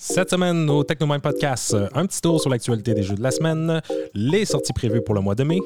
[0.00, 3.82] Cette semaine, au Technomind Podcast, un petit tour sur l'actualité des jeux de la semaine,
[4.14, 5.58] les sorties prévues pour le mois de mai,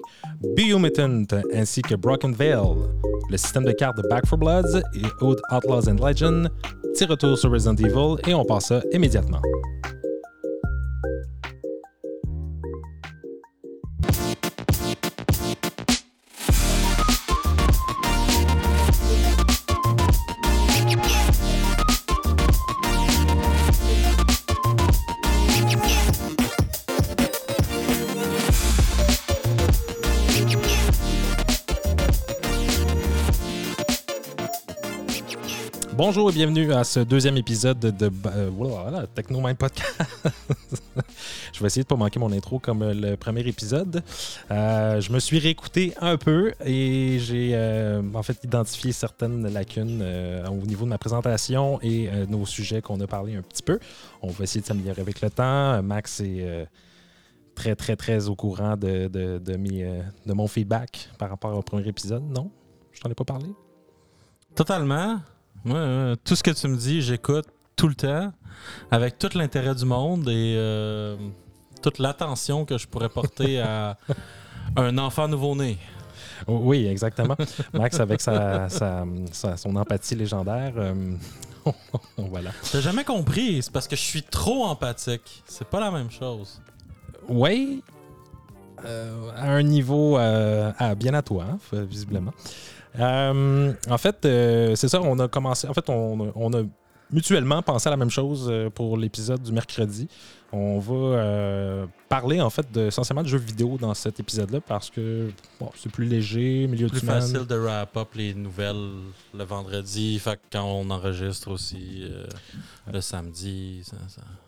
[0.56, 2.56] Biomutant ainsi que Broken Veil,
[3.28, 6.48] le système de cartes de Back 4 Bloods et Old Outlaws and Legends,
[6.94, 9.42] petit retour sur Resident Evil et on passe ça immédiatement.
[36.14, 39.98] Bonjour et bienvenue à ce deuxième épisode de euh, voilà, Technomind Podcast.
[41.54, 44.02] je vais essayer de ne pas manquer mon intro comme euh, le premier épisode.
[44.50, 47.56] Euh, je me suis réécouté un peu et j'ai
[48.14, 50.04] en fait identifié certaines lacunes
[50.50, 53.78] au niveau de ma présentation et nos sujets qu'on a parlé un petit peu.
[54.20, 55.82] On va essayer de s'améliorer avec le temps.
[55.82, 56.68] Max est
[57.54, 62.24] très, très, très au courant de, de, de mon feedback par rapport au premier épisode.
[62.28, 62.50] Non?
[62.92, 63.46] Je t'en ai pas parlé?
[64.54, 65.18] Totalement.
[65.64, 67.46] Ouais, tout ce que tu me dis, j'écoute
[67.76, 68.32] tout le temps,
[68.90, 71.16] avec tout l'intérêt du monde et euh,
[71.82, 73.96] toute l'attention que je pourrais porter à
[74.76, 75.78] un enfant nouveau-né.
[76.46, 77.36] Oh, oui, exactement.
[77.72, 78.68] Max, avec sa,
[79.56, 80.72] son empathie légendaire.
[80.76, 80.94] Euh,
[82.16, 82.50] voilà.
[82.70, 85.42] T'as jamais compris, c'est parce que je suis trop empathique.
[85.46, 86.60] C'est pas la même chose.
[87.28, 87.84] Oui,
[88.84, 90.18] euh, à un niveau
[90.96, 92.32] bien à toi, hein, visiblement.
[92.98, 95.68] Euh, en fait, euh, c'est ça, on a commencé.
[95.68, 96.62] En fait, on, a
[97.10, 100.08] mutuellement pensé à la même chose euh, pour l'épisode du mercredi.
[100.52, 105.30] On va parler en fait de, essentiellement de jeux vidéo dans cet épisode-là parce que
[105.76, 108.90] c'est plus léger, milieu plus facile de wrap up les nouvelles
[109.32, 112.26] le vendredi, fait quand on enregistre aussi euh,
[112.92, 113.82] le samedi.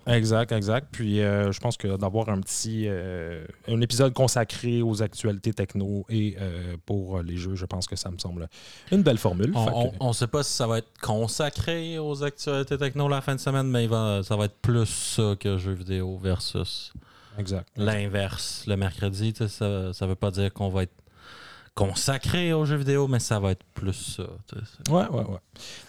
[0.06, 0.88] Exact, exact.
[0.92, 6.05] Puis euh, je pense que d'avoir un petit euh, un épisode consacré aux actualités techno
[6.10, 6.36] et
[6.84, 8.47] pour les jeux, je pense que ça me semble
[8.92, 9.54] une belle formule.
[9.54, 13.41] On ne sait pas si ça va être consacré aux actualités techno la fin de
[13.41, 13.88] semaine, mais
[14.22, 16.93] ça va être plus ça que jeux vidéo versus.
[17.77, 21.05] L'inverse, le mercredi, ça ne veut pas dire qu'on va être
[21.75, 24.22] consacré aux jeux vidéo, mais ça va être plus ça.
[24.91, 25.38] Ouais, ouais, ouais.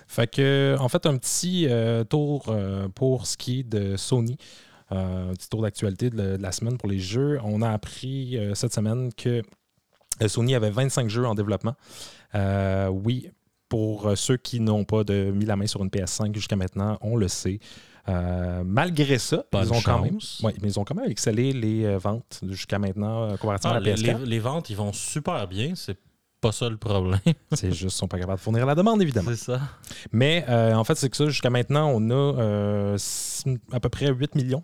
[0.07, 4.37] Fait que, en fait, un petit euh, tour euh, pour ce qui est de Sony.
[4.91, 7.39] Euh, un petit tour d'actualité de, la semaine pour les jeux.
[7.43, 9.41] On a appris cette semaine que
[10.27, 11.75] Sony avait 25 jeux en développement.
[12.33, 13.29] oui,
[13.67, 17.15] pour ceux qui n'ont pas de, mis la main sur une PS5 jusqu'à maintenant, on
[17.15, 17.59] le sait.
[18.07, 21.97] Euh, malgré ça, ils ont, quand même, mais ils ont quand même excellé les euh,
[21.97, 24.23] ventes jusqu'à maintenant euh, comparativement à la ah, PS4.
[24.23, 25.73] Les, ventes, ils vont super bien.
[25.73, 25.97] C'est
[26.39, 27.19] pas ça le problème.
[27.53, 29.31] c'est juste qu'ils sont pas capables de fournir la demande, évidemment.
[29.31, 29.59] C'est ça.
[30.11, 32.95] Mais en fait, c'est que ça, jusqu'à maintenant, on a
[33.71, 34.63] à peu près 8 millions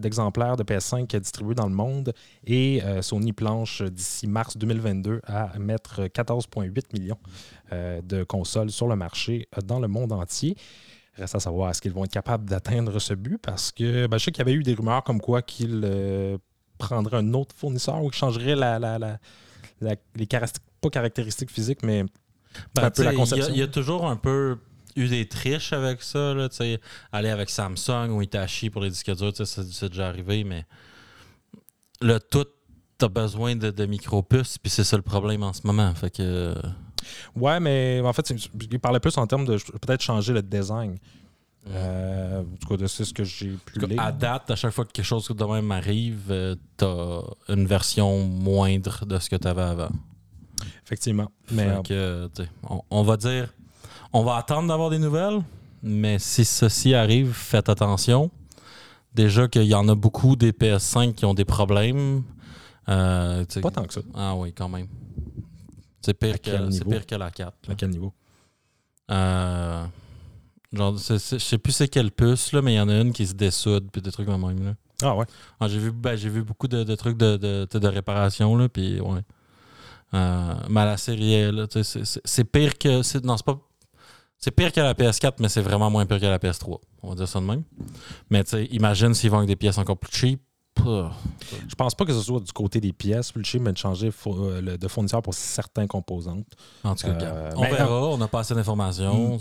[0.00, 2.14] d'exemplaires de PS5 distribués dans le monde
[2.46, 7.18] et Sony planche d'ici mars 2022 à mettre 14,8 millions
[7.70, 10.56] de consoles sur le marché dans le monde entier.
[11.16, 14.24] Reste à savoir est-ce qu'ils vont être capables d'atteindre ce but parce que ben, je
[14.24, 16.36] sais qu'il y avait eu des rumeurs comme quoi qu'ils euh,
[16.78, 19.18] prendraient un autre fournisseur ou qu'ils changeraient la,
[19.80, 22.04] les caractéristiques, pas caractéristiques physiques, mais
[22.74, 23.52] ben, un peu la conception.
[23.54, 24.58] Il y, a toujours un peu
[24.94, 26.34] eu des triches avec ça.
[26.34, 26.48] Là,
[27.12, 30.64] aller avec Samsung ou Hitachi pour les disques durs, c'est déjà arrivé, mais
[32.00, 32.46] le tout,
[32.98, 35.94] tu as besoin de, de micro-puces, puis c'est ça le problème en ce moment.
[35.94, 36.54] Fait que.
[37.34, 38.32] Ouais, mais en fait,
[38.70, 40.96] il parlait plus en termes de peut-être changer le design.
[41.70, 44.00] Euh, en tout cas, c'est ce que j'ai pu lire.
[44.00, 47.66] À date, à chaque fois que quelque chose de même arrive, euh, tu as une
[47.66, 49.88] version moindre de ce que tu avais avant.
[50.84, 51.30] Effectivement.
[51.50, 52.28] Mais euh,
[52.90, 53.52] on, va dire,
[54.12, 55.40] on va attendre d'avoir des nouvelles,
[55.82, 58.30] mais si ceci arrive, faites attention.
[59.12, 62.22] Déjà qu'il y en a beaucoup des PS5 qui ont des problèmes.
[62.86, 64.02] pas tant que ça.
[64.14, 64.86] Ah oui, quand même.
[66.06, 67.52] C'est pire, que, pire que la 4.
[67.68, 68.12] À quel niveau?
[69.10, 69.84] Euh,
[70.72, 73.26] genre, je sais plus c'est quelle puce, là, mais il y en a une qui
[73.26, 74.64] se dessoude, puis des trucs comme même.
[74.64, 74.74] Là.
[75.02, 75.24] Ah ouais?
[75.58, 79.20] Ah, j'ai vu, ben, vu beaucoup de, trucs de, de, réparation, là, puis ouais.
[80.14, 81.52] Euh, mais la série,
[82.24, 83.26] c'est pire que.
[83.26, 83.58] Non, c'est pas.
[84.38, 86.78] C'est pire que la PS4, mais c'est vraiment moins pire que la PS3.
[87.02, 87.64] On va dire ça de même.
[88.30, 90.40] Mais tu imagine s'ils vont avec des pièces encore plus cheap,
[90.86, 94.88] je pense pas que ce soit du côté des pièces, mais de changer euh, de
[94.88, 96.46] fournisseur pour certains composantes.
[96.84, 99.38] En tout cas, euh, on verra, on n'a pas assez d'informations.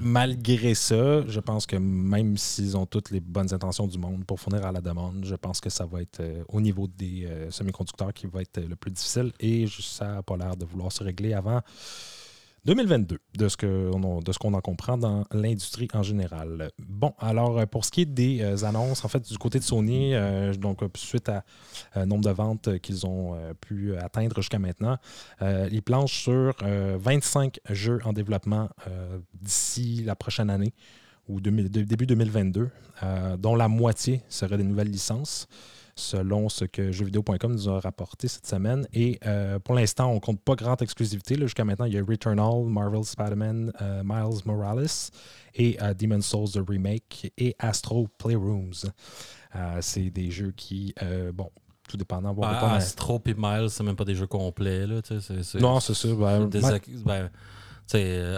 [0.00, 4.40] Malgré ça, je pense que même s'ils ont toutes les bonnes intentions du monde pour
[4.40, 8.12] fournir à la demande, je pense que ça va être euh, au niveau des semi-conducteurs
[8.12, 9.32] qui va être le plus difficile.
[9.40, 11.60] Et ça n'a pas l'air de vouloir se régler avant
[12.66, 16.72] 2022, de ce qu'on en comprend dans l'industrie en général.
[16.80, 20.14] Bon, alors pour ce qui est des annonces, en fait, du côté de Sony,
[20.58, 21.44] donc suite à
[22.04, 24.98] nombre de ventes qu'ils ont pu atteindre jusqu'à maintenant,
[25.40, 28.68] ils planchent sur 25 jeux en développement
[29.32, 30.74] d'ici la prochaine année
[31.28, 32.68] ou début 2022,
[33.38, 35.46] dont la moitié serait des nouvelles licences
[35.96, 38.86] selon ce que jeuxvideo.com nous a rapporté cette semaine.
[38.92, 41.36] Et euh, pour l'instant, on ne compte pas grande exclusivité.
[41.36, 44.86] Jusqu'à maintenant, il y a Returnal, Marvel Spider-Man, euh, Miles Morales
[45.54, 48.84] et euh, Demon's Souls The Remake et Astro Playrooms.
[49.80, 50.94] c'est des jeux qui,
[51.32, 51.50] bon,
[51.88, 52.34] tout dépendant.
[52.34, 54.86] Bon, Astro et Miles, c'est même pas des jeux complets.
[54.86, 55.00] Là,
[55.60, 56.14] non, c'est.
[56.14, 56.50] Ben,
[57.04, 57.30] ben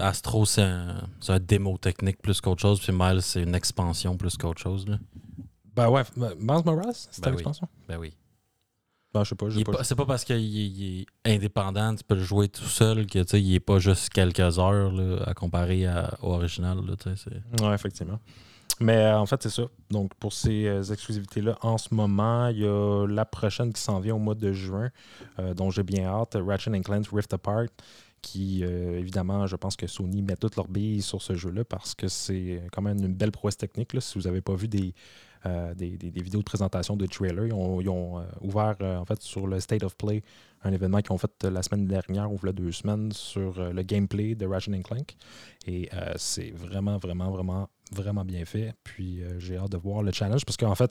[0.01, 4.37] Astro, c'est un, un, démo technique plus qu'autre chose, puis Miles, c'est une expansion plus
[4.37, 4.87] qu'autre chose.
[4.87, 4.99] Là.
[5.79, 7.69] Ben ouais, Miles Morales, c'est ben l'expansion?
[7.87, 8.13] Ben oui.
[9.15, 9.73] Ben, je sais pas.
[9.73, 13.55] pas c'est pas parce qu'il est, indépendant, tu peux le jouer tout seul, que il
[13.55, 16.79] est pas juste quelques heures là, à comparer à, au original.
[16.85, 18.19] Là, ouais, effectivement.
[18.81, 19.67] Mais euh, en fait, c'est ça.
[19.89, 24.01] Donc, pour ces euh, exclusivités-là, en ce moment, il y a la prochaine qui s'en
[24.01, 24.91] vient au mois de juin,
[25.39, 27.67] euh, dont j'ai bien hâte, Ratchet Clank Rift Apart,
[28.21, 32.09] qui, évidemment, je pense que Sony met toutes leurs billes sur ce jeu-là parce que
[32.09, 33.93] c'est quand même une belle prouesse technique.
[33.93, 34.01] Là.
[34.01, 34.93] Si vous n'avez pas vu des,
[35.47, 37.47] euh, des, vidéos de présentation de trailer.
[37.47, 40.23] Ils ont, euh, ouvert, euh, en fait, sur le State of Play,
[40.65, 44.47] un événement qu'ils ont fait la semaine dernière, ou deux semaines, sur le gameplay de
[44.47, 45.17] Ratchet Clank.
[45.67, 48.75] Et c'est vraiment, vraiment, vraiment, vraiment bien fait.
[48.83, 50.91] Puis j'ai hâte de voir le challenge parce qu'en fait,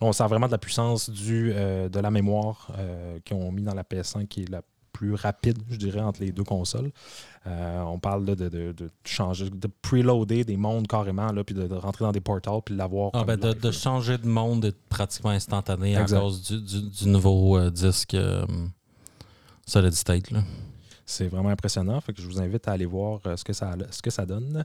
[0.00, 2.70] on sent vraiment de la puissance du, de la mémoire
[3.24, 4.62] qu'ils ont mis dans la PS5 qui est la
[4.98, 6.90] plus rapide, je dirais, entre les deux consoles.
[7.46, 12.04] Euh, on parle de, de, changer, de preloader des mondes carrément, là, puis de, rentrer
[12.04, 13.12] dans des portals, puis de l'avoir.
[13.14, 18.14] Ah, ben de, changer de monde est pratiquement instantané à cause du, nouveau euh, disque
[18.14, 18.44] euh,
[19.66, 20.30] Solid State.
[21.06, 22.00] C'est vraiment impressionnant.
[22.00, 24.64] Fait que je vous invite à aller voir ce, que ça, ce que ça donne.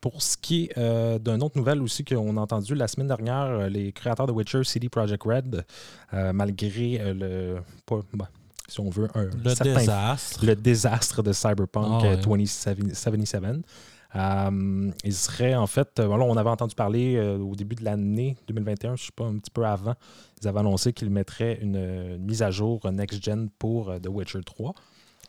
[0.00, 3.92] pour ce qui est d'une autre nouvelle aussi qu'on a entendu la semaine dernière, les
[3.92, 5.64] créateurs de Witcher, CD Projekt Red,
[6.12, 7.60] malgré le.
[7.86, 8.26] Pas, ben,
[8.68, 10.44] si on veut, un le désastre.
[10.44, 13.64] Le désastre de Cyberpunk 2077.
[14.10, 17.84] Ah, euh, il serait en fait, euh, on avait entendu parler euh, au début de
[17.84, 19.94] l'année 2021, je ne sais pas, un petit peu avant,
[20.40, 24.74] ils avaient annoncé qu'ils mettraient une, mise à jour next-gen pour The Witcher 3.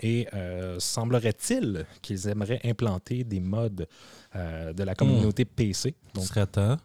[0.02, 0.28] Et
[0.78, 3.86] semblerait-il qu'ils aimeraient implanter des modes
[4.34, 5.56] de la communauté hmm.
[5.56, 5.96] PC.
[6.14, 6.78] Donc, serait temps.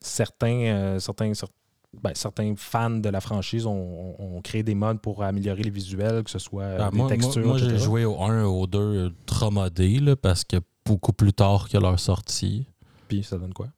[0.00, 1.59] Certains, certains, certains
[1.92, 6.30] ben, certains fans de la franchise ont, créé des modes pour améliorer les visuels, que
[6.30, 7.46] ce soit ben, des textures.
[7.46, 11.68] Moi, j'ai joué au 1 et au 2 trop modé parce que beaucoup plus tard
[11.68, 12.66] que leur sortie.
[13.08, 13.68] Puis ça donne quoi?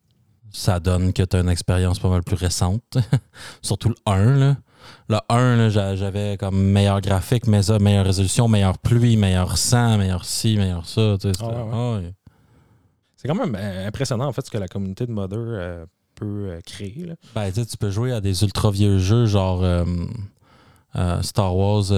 [0.51, 2.99] Ça donne que tu as une expérience pas mal plus récente.
[3.63, 4.37] Surtout le 1.
[4.37, 4.57] Là.
[5.09, 10.87] Le 1, j'avais comme meilleur graphique, meilleure résolution, meilleure pluie, meilleur sang, meilleur ci, meilleur
[10.87, 11.17] ça.
[11.41, 12.01] Ah
[13.17, 15.87] C'est quand même euh, impressionnant en fait ce que la communauté de modder euh,
[16.25, 17.13] euh, créer.
[17.35, 19.85] Ben, tu peux jouer à des ultra vieux jeux genre euh,
[20.97, 21.93] euh, Star Wars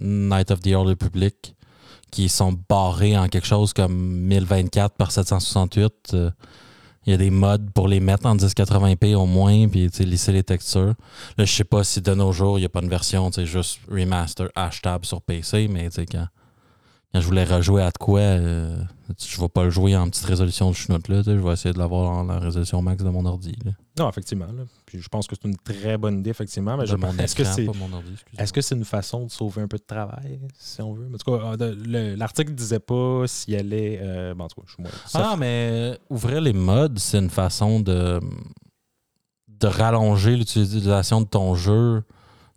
[0.00, 1.54] Night of the Old Republic
[2.10, 6.16] qui sont barrés en quelque chose comme 1024 par 768.
[7.04, 10.44] Il y a des modes pour les mettre en 1080p au moins, puis lisser les
[10.44, 10.94] textures.
[11.36, 13.80] Là, je sais pas si de nos jours, il n'y a pas une version, juste
[13.90, 16.26] remaster hashtag sur PC, mais quand,
[17.12, 18.82] quand je voulais rejouer à de quoi, euh,
[19.18, 21.22] je vais pas le jouer en petite résolution de chenoute là.
[21.24, 23.54] Je vais essayer de l'avoir en la résolution max de mon ordi.
[23.98, 24.46] Non, effectivement.
[24.86, 26.76] Puis je pense que c'est une très bonne idée, effectivement.
[26.78, 27.68] Mais est-ce que c'est
[28.38, 31.06] est-ce que c'est une façon de sauver un peu de travail, si on veut?
[31.12, 33.98] En tout cas, euh, l'article disait pas si elle est.
[34.00, 37.80] Euh, bon, en tout cas, je suis Ah, mais ouvrir les modes, c'est une façon
[37.80, 38.20] de,
[39.48, 42.02] de rallonger l'utilisation de ton jeu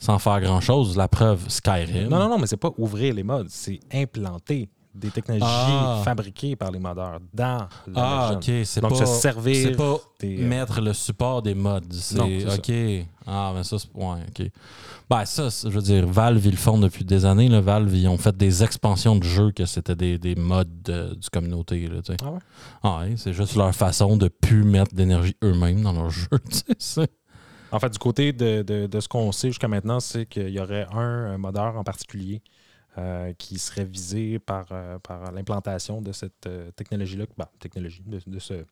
[0.05, 0.95] sans faire grand-chose.
[0.95, 2.09] La preuve, Skyrim.
[2.09, 6.01] Non, non, non, mais c'est pas ouvrir les modes, c'est implanter des technologies ah.
[6.05, 8.49] fabriquées par les modeurs dans la Ah, ok.
[8.63, 9.55] C'est pas, se servir.
[9.55, 11.91] C'est pas euh, mettre le support des modes.
[11.91, 13.07] C'est ok.
[13.27, 13.89] Ah, mais ça, c'est.
[13.93, 14.49] Ouais, ok.
[15.09, 17.49] Ben, ça, je veux dire, Valve, ils le font depuis des années.
[17.49, 17.59] Là.
[17.59, 21.87] Valve, ils ont fait des expansions de jeux que c'était des, des modes du communauté.
[21.87, 22.39] Là, ah ouais?
[22.83, 26.29] Ah ouais, c'est juste leur façon de plus mettre d'énergie eux-mêmes dans leurs jeux.
[27.75, 31.37] En fait, du côté de, ce qu'on sait jusqu'à maintenant, c'est qu'il y aurait un,
[31.37, 32.41] modeur en particulier
[32.97, 34.97] euh, qui serait visé par, euh,
[35.33, 38.65] l'implantation de cette euh, technologie-là, bah, technologie, de, ce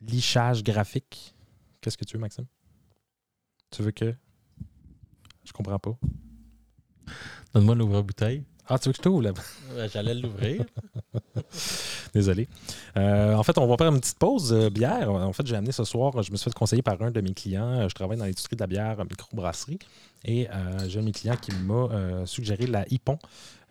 [0.00, 1.36] lichage graphique.
[1.80, 2.46] Qu'est-ce que tu veux, Maxime?
[3.70, 4.12] Tu veux que?
[5.44, 5.96] Je comprends pas.
[7.54, 8.42] Donne-moi l'ouvre-bouteille.
[8.68, 9.32] Ah, tu veux que je t'ouvre là?
[9.92, 10.64] J'allais l'ouvrir.
[12.14, 12.48] Désolé.
[12.96, 15.10] Euh, en fait, on va faire une petite pause euh, bière.
[15.10, 17.34] En fait, j'ai amené ce soir, je me suis fait conseiller par un de mes
[17.34, 17.88] clients.
[17.88, 19.78] Je travaille dans l'industrie de la bière microbrasserie.
[20.24, 20.48] Et
[20.86, 23.18] j'ai un de mes clients qui m'a euh, suggéré la Hippon,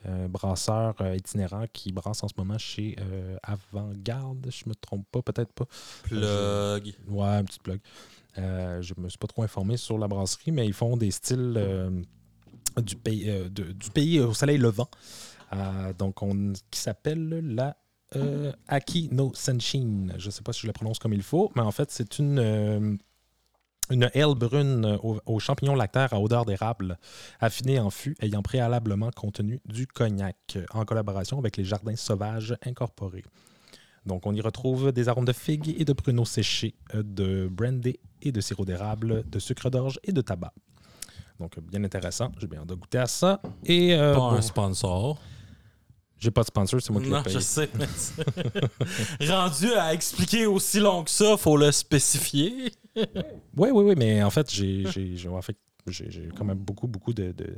[0.07, 5.05] euh, brasseur euh, itinérant qui brasse en ce moment chez euh, Avant-Garde, je me trompe
[5.11, 5.65] pas, peut-être pas.
[6.03, 6.93] Plug.
[7.07, 7.79] Ouais, un petit plug.
[8.37, 11.53] Euh, je me suis pas trop informé sur la brasserie, mais ils font des styles
[11.55, 12.01] euh,
[12.77, 14.89] du, pays, euh, du pays au soleil levant.
[15.53, 17.75] Euh, donc, on, qui s'appelle la
[18.15, 20.07] euh, Aki no Senshin.
[20.17, 22.19] Je ne sais pas si je le prononce comme il faut, mais en fait, c'est
[22.19, 22.95] une, euh,
[23.89, 26.97] une aile brune au- aux champignons lactaires à odeur d'érable,
[27.39, 33.25] affinée en fût, ayant préalablement contenu du cognac, en collaboration avec les jardins sauvages incorporés.
[34.05, 38.31] Donc, on y retrouve des arômes de figues et de pruneaux séchés, de brandy et
[38.31, 40.53] de sirop d'érable, de sucre d'orge et de tabac.
[41.41, 42.31] Donc, bien intéressant.
[42.39, 43.41] J'ai bien hâte de goûter à ça.
[43.65, 45.19] Et euh, Pas un sponsor.
[46.17, 47.35] j'ai pas de sponsor, c'est moi qui l'ai Non, payé.
[47.35, 47.67] je sais.
[47.73, 47.87] mais
[49.27, 52.71] Rendu à expliquer aussi long que ça, faut le spécifier.
[52.95, 54.83] Oui, oui, oui, mais en fait, j'ai
[55.27, 55.57] en fait,
[56.37, 57.55] quand même beaucoup, beaucoup de, de,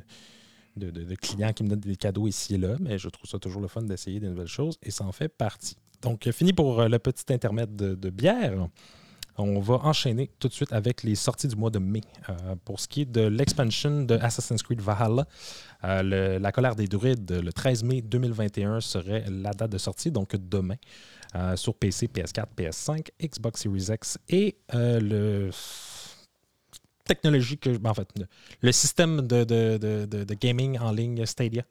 [0.78, 3.30] de- de- de clients qui me donnent des cadeaux ici et là, mais je trouve
[3.30, 5.76] ça toujours le fun d'essayer des nouvelles choses et ça en fait partie.
[6.02, 8.68] Donc, fini pour euh, le petit intermède de, de bière.
[9.38, 12.02] On va enchaîner tout de suite avec les sorties du mois de mai.
[12.30, 15.26] Euh, pour ce qui est de l'expansion de Assassin's Creed Valhalla,
[15.84, 20.12] euh, le- la colère des druides, le 13 mai 2021 serait la date de sortie,
[20.12, 20.76] donc demain,
[21.36, 25.50] euh, sur PC, PS4, PS5, Xbox Series X et le
[27.06, 28.08] technologie que, ben, en fait,
[28.62, 31.64] le, système de, de- de- de- de gaming en ligne Stadia.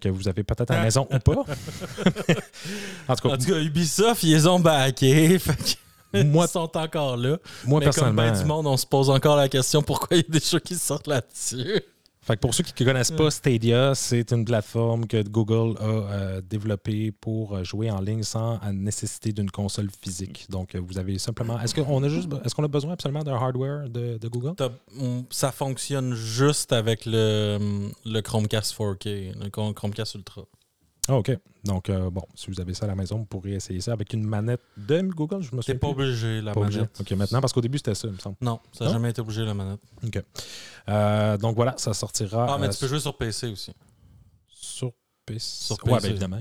[0.00, 1.32] que vous avez peut-être à la maison ou pas.
[3.08, 5.38] en tout En cas, tout cas, Ubisoft, ils les ont backés.
[5.38, 5.78] Fait
[6.22, 7.38] Moi- sont encore là.
[7.66, 10.22] moi Mais comme personnellement, ben du monde, on se pose encore la question pourquoi il
[10.22, 11.80] y a des jeux qui sortent là-dessus?
[12.26, 15.84] Fait que pour ceux qui ne connaissent pas Stadia, c'est une plateforme que Google a
[15.84, 20.46] euh, développée pour euh, jouer en ligne sans la nécessité d'une console physique.
[20.48, 21.60] Donc, euh, vous avez simplement.
[21.60, 24.54] Est-ce qu'on a juste, est-ce qu'on a besoin absolument d'un hardware de, de Google?
[24.98, 27.58] On- Ça fonctionne juste avec le,
[28.06, 30.44] le Chromecast 4K, le Chrome- Chromecast Ultra.
[31.08, 31.36] Ah, ok.
[31.64, 34.12] Donc, euh, bon, si vous avez ça à la maison, vous pourrez essayer ça avec
[34.12, 35.42] une manette de Google.
[35.42, 36.78] Je me T'es souviens pas obligé, la Pas obligé.
[36.80, 36.98] manette.
[37.00, 38.36] Ok, maintenant, parce qu'au début, c'était ça, il me semble.
[38.40, 39.80] Non, ça n'a jamais été obligé, la manette.
[40.88, 43.72] Euh, donc voilà, ça sortira Ah, mais euh, tu peux jouer sur PC aussi.
[44.48, 44.92] sur
[45.26, 45.40] PC.
[45.74, 46.02] Sur Ouais, PC.
[46.08, 46.38] ben, évidemment,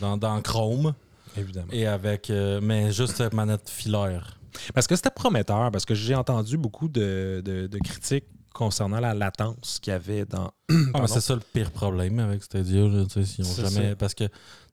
[0.00, 0.94] Dans, dans Chrome.
[1.36, 1.68] évidemment.
[1.72, 2.28] Et avec.
[2.30, 4.38] euh, mais juste manette filaire.
[4.74, 9.14] Parce que c'était prometteur, parce que j'ai entendu beaucoup de, de- de critiques concernant la
[9.14, 10.52] latence qu'il y avait dans.
[10.94, 12.82] Ah, c'est ça le pire problème avec Stadia.
[12.88, 13.90] Là, s'ils ont jamais...
[13.90, 13.96] ça.
[13.96, 14.24] Parce que,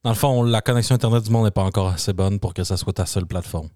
[0.04, 2.64] dans le fond, la connexion Internet du monde n'est pas encore assez bonne pour que
[2.64, 3.68] ça soit ta seule plateforme.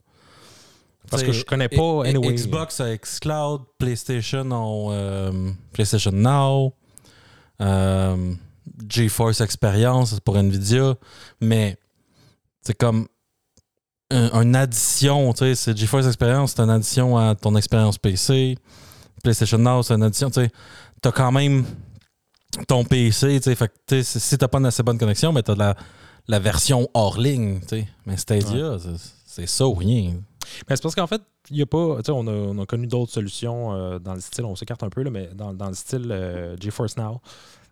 [1.10, 2.32] Parce que je connais pas, anyway.
[2.34, 6.72] Xbox a Xcloud, PlayStation ont euh, PlayStation Now,
[7.60, 8.32] euh,
[8.88, 10.94] GeForce Experience pour Nvidia,
[11.42, 11.76] mais
[12.62, 13.06] c'est comme
[14.10, 18.56] un- une addition, tu sais, c'est GeForce Experience, c'est une addition à ton expérience PC.
[19.24, 20.50] PlayStation Now, c'est une addition, tu sais,
[21.02, 21.64] t'as quand même
[22.68, 25.32] ton PC, tu sais, fait que, tu sais, si t'as pas une assez bonne connexion,
[25.32, 25.74] mais t'as la,
[26.28, 27.88] la version hors ligne, tu sais.
[28.06, 30.12] Mais Stadia, c'est- c'est ça ou rien.
[30.68, 31.96] Mais c'est parce qu'en fait, il y a pas.
[31.96, 34.82] Tu sais, on a, on a connu d'autres solutions euh, dans le style, on s'écarte
[34.84, 37.20] un peu, là, mais dans, dans le style euh, GeForce Now.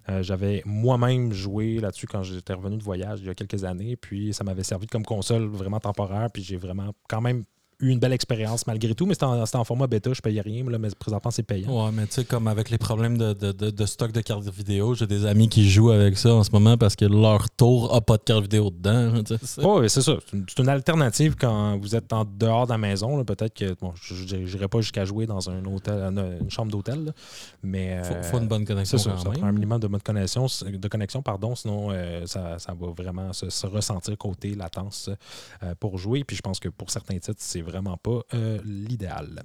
[0.09, 3.95] Euh, J'avais moi-même joué là-dessus quand j'étais revenu de voyage il y a quelques années,
[3.95, 7.45] puis ça m'avait servi comme console vraiment temporaire, puis j'ai vraiment quand même
[7.83, 10.79] eu une belle expérience malgré tout, mais c'était en, format bêta, je payais rien, là,
[10.79, 11.85] mais présentement c'est payant.
[11.85, 14.49] Ouais, mais tu sais, comme avec les problèmes de, de- de- de stock de cartes
[14.49, 17.95] vidéo, j'ai des amis qui jouent avec ça en ce moment parce que leur tour
[17.95, 19.13] a pas de carte vidéo dedans.
[19.63, 20.15] Oui, c'est ça.
[20.31, 23.25] C'est une, alternative quand vous êtes en dehors de la maison.
[23.25, 27.13] Peut-être que bon, je n'irai pas jusqu'à jouer dans un hôtel, une, chambre d'hôtel,
[27.63, 30.47] mais Faut, euh, faut une bonne connexion C'est ça, prend un minimum de mode connexion,
[30.65, 35.11] de connexion pardon, sinon euh, ça, ça va vraiment se, se ressentir côté latence
[35.63, 36.25] euh, pour jouer.
[36.25, 37.72] Puis je pense que pour certains titres, c'est vraiment
[38.03, 39.43] pas euh, l'idéal.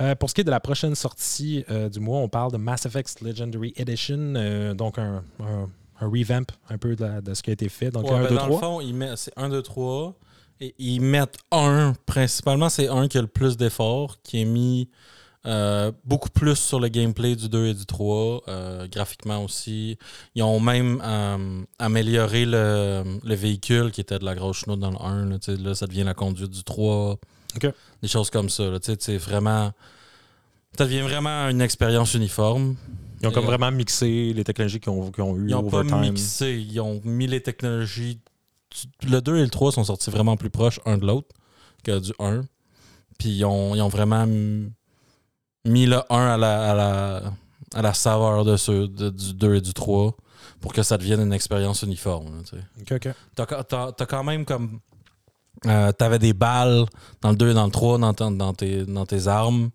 [0.00, 2.56] Euh, pour ce qui est de la prochaine sortie euh, du mois, on parle de
[2.56, 5.68] Mass Effect Legendary Edition, donc un, un-
[6.00, 7.90] un revamp un peu de, la- de ce qui a été fait.
[7.90, 8.80] Donc Ouais, un, ben, deux, dans le fond,
[9.16, 10.14] c'est 1, 2, 3.
[10.60, 14.88] Et ils mettent un, principalement, c'est un qui a le plus d'efforts, qui est mis
[15.46, 19.96] euh, beaucoup plus sur le gameplay du 2 et du 3, euh, graphiquement aussi.
[20.34, 24.90] Ils ont même euh, amélioré le, le véhicule qui était de la grosse chenoute dans
[24.90, 25.26] le 1.
[25.26, 27.18] Là, tu sais, là, ça devient la conduite du 3.
[28.02, 28.64] Des choses comme ça.
[28.70, 29.72] Là, tu sais, c'est vraiment.
[30.76, 32.76] Ça devient vraiment une expérience uniforme.
[33.20, 35.62] Ils ont comme euh, vraiment mixé les technologies qu'ils ont, qu'ils ont eues Ils n'ont
[35.70, 38.20] pas mixé, ils ont mis les technologies.
[39.02, 41.34] Le 2 et le 3 sont sortis vraiment plus proches un de l'autre
[41.82, 42.42] que du 1.
[43.18, 47.22] Puis ils ont, ils ont vraiment mis le 1 à la, à la,
[47.74, 50.14] à la saveur de ceux de- du 2 et du 3
[50.60, 52.42] pour que ça devienne une expérience uniforme.
[52.44, 52.62] tu sais.
[52.96, 53.14] Ok, ok.
[53.34, 54.80] T'as, t'as- t'as quand même comme.
[55.66, 56.86] Euh, T'avais des balles
[57.20, 59.70] dans le 2 et dans le 3 dans, tes, armes.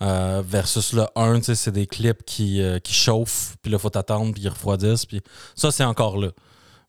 [0.00, 3.80] Euh, versus le 1, tu sais, c'est des clips qui, euh, qui chauffent, puis là,
[3.80, 5.20] faut t'attendre, puis ils refroidissent, puis
[5.56, 6.28] ça, c'est encore là.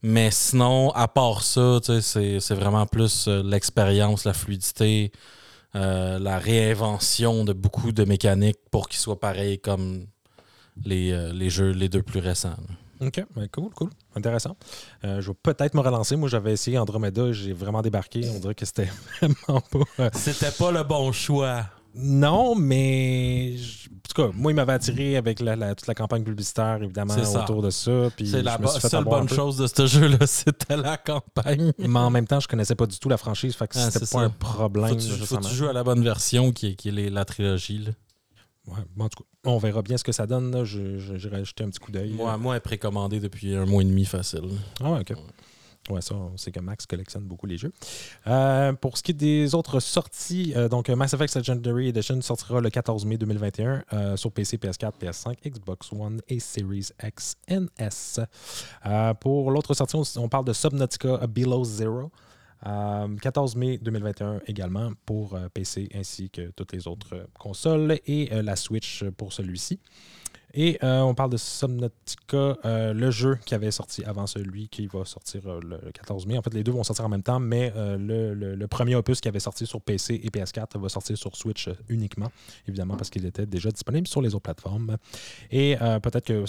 [0.04, 5.12] Mais sinon, à part ça, c'est- vraiment plus euh, l'expérience, la fluidité,
[5.74, 10.06] la réinvention de beaucoup de mécaniques pour qu'ils soient pareils comme
[10.84, 12.56] les, jeux, les deux plus récents.
[13.02, 13.90] OK, ben, cool, cool.
[14.16, 14.58] Intéressant.
[15.04, 16.16] Euh, je vais peut-être me relancer.
[16.16, 18.22] Moi, j'avais essayé Andromeda, j'ai vraiment débarqué.
[18.36, 18.90] On dirait que c'était
[19.22, 19.80] vraiment pas.
[20.04, 21.66] euh, C'était pas le bon choix.
[21.96, 25.94] Non, mais je- en tout cas, moi, il m'avait attiré avec la, la- toute la
[25.96, 28.10] campagne publicitaire, évidemment, autour de ça.
[28.16, 31.72] Puis C'est la seule bonne chose de ce jeu-là, c'était la campagne.
[31.78, 34.00] Mais en même temps, je connaissais pas du tout la franchise, fait que Ah, c'était
[34.02, 34.20] pas ça.
[34.22, 34.90] un problème.
[34.90, 37.26] Faut que tu, faut joues à la bonne version qui est, qui est les- la
[37.26, 37.80] trilogie.
[37.80, 37.92] Là?
[38.70, 40.52] Ouais, bon, en tout cas, on verra bien ce que ça donne.
[40.52, 40.64] là.
[40.64, 42.12] Je- je- J'irai ajouter un petit coup d'œil.
[42.14, 44.50] Moi, moi, elle est précommandée depuis un mois et demi facile.
[44.82, 45.14] Ah ouais, ok.
[45.90, 47.72] Ouais, ça, on sait que Max collectionne beaucoup les jeux.
[48.28, 52.62] Euh, pour ce qui est des autres sorties, euh, donc Mass Effect Legendary Edition sortira
[52.62, 58.20] le 14 mai 2021 euh, sur PC, PS4, PS5, Xbox One et Series X NS.
[58.86, 62.12] Euh, pour l'autre sortie, on, on parle de Subnautica Below Zero.
[62.66, 68.00] Euh, 14 mai 2021 également pour euh, PC ainsi que toutes les autres euh, consoles
[68.06, 69.80] et euh, la Switch pour celui-ci.
[70.56, 74.88] Et euh, on parle de Subnautica, euh, le jeu qui avait sorti avant celui qui
[74.88, 76.40] va sortir euh, le le 14 mai.
[76.40, 79.22] En fait, les deux vont sortir en même temps, mais euh, le, le- premier opus
[79.22, 82.32] qui avait sorti sur PC et PS4 va sortir sur Switch euh, uniquement,
[82.68, 84.98] évidemment, parce qu'il était déjà disponible sur les autres plateformes.
[85.52, 86.44] Et euh, peut-être que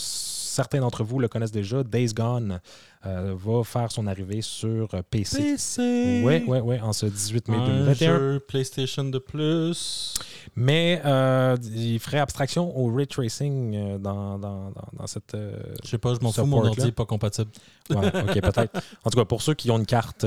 [0.50, 2.60] certains d'entre vous le connaissent déjà, Days Gone
[3.06, 5.38] euh, va faire son arrivée sur euh, PC.
[5.42, 6.22] PC!
[6.24, 8.18] Oui, oui, oui, en ce 18 mai Un 2021.
[8.18, 10.14] jeu PlayStation de plus.
[10.56, 15.34] Mais euh, il ferait abstraction au ray tracing dans, dans- dans- dans cette.
[15.82, 17.50] Je sais pas, je m'en fous, mon ordi est pas compatible.
[17.88, 18.80] Ouais, ok, peut-être.
[19.04, 20.26] En tout cas, pour ceux qui ont une carte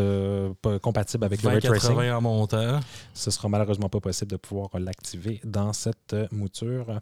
[0.62, 2.80] pas compatible avec le ray tracing, 2080 en montant.
[3.14, 7.00] ce sera malheureusement pas possible de pouvoir l'activer dans cette mouture.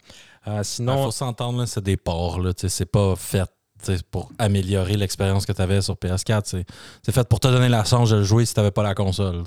[0.47, 2.39] Euh, Il sinon, faut s'entendre, c'est des ports.
[2.39, 3.49] là, C'est pas fait
[3.83, 6.63] tu sais, pour améliorer l'expérience que tu avais sur PS4.
[7.03, 8.93] C'est fait pour te donner la chance de le jouer si tu n'avais pas la
[8.93, 9.43] console.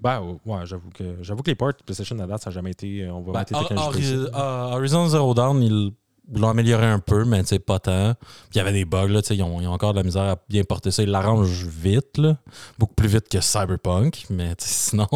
[0.00, 3.08] ben, ouais, j'avoue que j'avoue que les ports PlayStation à date, ça n'a jamais été.
[3.10, 5.92] On va Ben, mettre ah, Horizon Zero Dawn, ils
[6.32, 8.14] l'ont amélioré un peu, mais pas tant.
[8.14, 10.22] Puis il y avait des bugs, là, ils, ont, ils ont encore de la misère
[10.22, 11.02] à bien porter ça.
[11.02, 12.38] Ils l'arrangent vite, là.
[12.78, 15.08] beaucoup plus vite que Cyberpunk, mais sinon.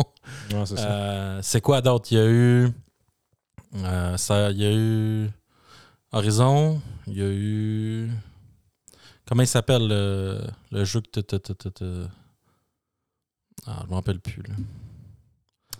[0.52, 0.90] Ouais, c'est ça.
[0.90, 2.08] Euh, c'est quoi d'autre?
[2.10, 2.68] Il y a eu.
[3.76, 5.30] euh, ça, il y a eu.
[6.12, 6.80] Horizon.
[7.06, 8.10] Il y a eu.
[9.26, 10.40] Comment il s'appelle le,
[10.70, 12.08] le jeu que tu.
[13.66, 14.42] Ah, je m'en rappelle plus.
[14.42, 14.54] Là.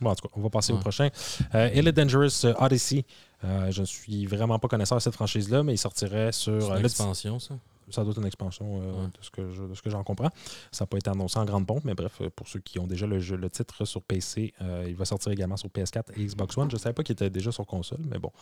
[0.01, 1.09] Bon, en tout cas, on va passer au prochain.
[1.55, 3.05] Euh, Elite Dangerous euh, Odyssey.
[3.45, 6.61] Euh, je ne suis vraiment pas connaisseur de cette franchise-là, mais il sortirait sur.
[6.63, 7.55] C'est euh, une le- expansion, ça.
[7.91, 9.07] Ça doit être une expansion euh, Ouais.
[9.07, 10.31] de ce que je- de ce que j'en comprends.
[10.73, 12.87] Ça n'a pas été annoncé en grande pompe, mais bref, euh, pour ceux qui ont
[12.87, 16.25] déjà le, jeu, le titre sur PC, euh, il va sortir également sur PS4 et
[16.25, 16.71] Xbox One.
[16.71, 18.33] Je ne savais pas qu'il était déjà sur console, mais bon,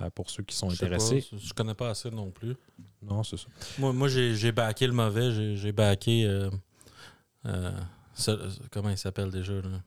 [0.00, 2.56] euh, pour ceux qui sont Je intéressés, pas, je connais pas assez non plus.
[3.02, 3.46] non, c'est ça.
[3.78, 5.56] Moi, moi j'ai backé le mauvais.
[5.56, 6.48] J'ai backé.
[8.70, 9.52] comment il s'appelle déjà?
[9.54, 9.80] Là?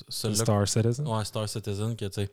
[0.00, 1.06] Star Citizen?
[1.06, 2.30] Ouais, Star Citizen, que tu sais.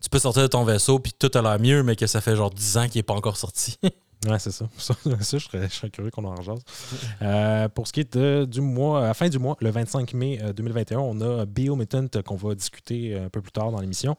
[0.00, 2.36] Tu peux sortir de ton vaisseau, puis tout a l'air mieux, mais que ça fait
[2.36, 3.78] genre 10 ans qu'il n'est pas encore sorti.
[4.26, 4.68] Ouais, c'est ça.
[4.78, 6.60] Ça, ça, je, serais, je serais curieux qu'on en rejase.
[7.22, 10.12] Euh, pour ce qui est de- du mois, à la fin du mois, le 25
[10.14, 13.70] mai euh, 2021, on a Biomutant euh, qu'on va discuter euh, un peu plus tard
[13.70, 14.16] dans l'émission,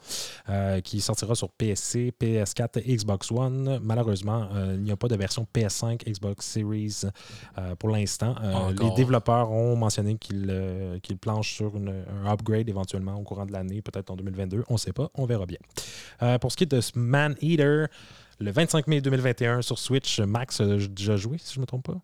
[0.49, 3.79] euh, qui sortira sur PSC, PS4 et Xbox One.
[3.83, 7.01] Malheureusement, euh, il n'y a pas de version PS5, Xbox Series
[7.57, 8.35] euh, pour l'instant.
[8.43, 13.23] Euh, les développeurs ont mentionné qu'ils euh, qu'ils planchent sur une- un upgrade éventuellement au
[13.23, 14.63] courant de l'année, peut-être en 2022.
[14.69, 15.59] On ne sait pas, on verra bien.
[16.23, 17.87] Euh, pour ce qui est de Man Eater,
[18.39, 21.85] le 25 mai 2021 sur Switch, Max a déjà joué, si je ne me trompe
[21.87, 21.99] pas?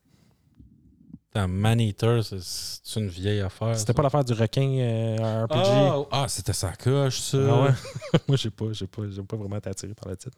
[1.28, 3.76] Putain, Man-Eater, c'est- c'est une vieille affaire.
[3.78, 5.90] C'était pas l'affaire du requin euh, RPG.
[5.90, 7.38] Ah, ah, c'était sa coche, ça.
[7.40, 7.72] Ah ouais?
[8.28, 10.38] Moi, j'ai pas, j'ai pas, j'ai pas vraiment été attiré par le titre.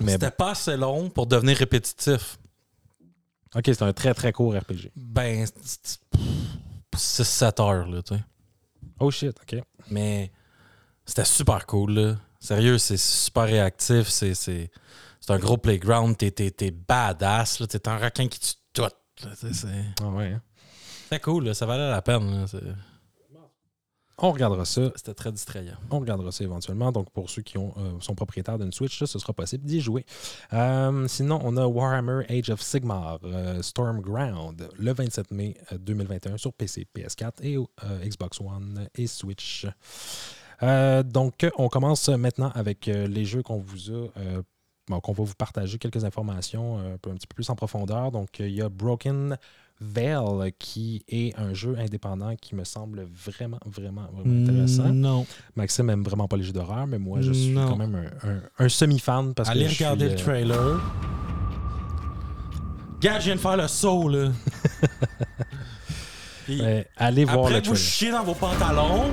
[0.00, 2.38] Mais C'était pas assez long pour devenir répétitif.
[3.54, 4.90] ok, c'est un très très court RPG.
[4.96, 5.44] Ben,
[6.96, 8.20] 6-7 heures, là, tu sais.
[9.00, 9.60] Oh shit, ok.
[9.90, 10.30] Mais
[11.04, 12.16] c'était super cool, là.
[12.42, 14.08] Sérieux, c'est super réactif.
[14.08, 14.68] C'est
[15.28, 16.16] un gros playground.
[16.16, 17.62] T'es badass.
[17.68, 18.82] T'es un requin qui tue tout.
[19.36, 19.66] C'est
[20.02, 20.36] Ah ouais.
[21.12, 21.18] hein.
[21.20, 21.54] cool, là.
[21.54, 22.46] Ça valait la peine, là.
[24.18, 24.90] On regardera ça.
[24.96, 25.76] C'était très distrayant.
[25.90, 26.92] On regardera ça éventuellement.
[26.92, 29.80] Donc, pour ceux qui ont, euh, sont propriétaires d'une Switch, là, ce sera possible d'y
[29.80, 30.04] jouer.
[30.52, 36.36] Euh, sinon, on a Warhammer Age of Sigmar euh, Stormground le 27 mai euh, 2021
[36.38, 37.64] sur PC, PS4 et euh,
[38.04, 39.66] Xbox One et Switch.
[40.62, 44.08] Euh, donc, on commence maintenant avec euh, les jeux qu'on vous a.
[44.18, 44.42] euh,
[44.88, 47.56] bon, qu'on va vous partager quelques informations euh, un, peu, un petit peu plus en
[47.56, 48.10] profondeur.
[48.12, 49.36] Donc, il y a Broken
[49.80, 54.90] Veil, qui est un jeu indépendant qui me semble vraiment, vraiment, vraiment intéressant.
[54.92, 55.26] Non.
[55.56, 57.68] Maxime aime vraiment pas les jeux d'horreur, mais moi, je suis Non.
[57.68, 60.80] quand même un, un- un semi-fan parce Allez que suis, regarder le trailer.
[63.00, 64.28] Gars, je viens de faire le saut, là.
[66.44, 67.76] Puis, euh, allez voir après le vous trailer.
[67.78, 69.04] chiez dans vos pantalons,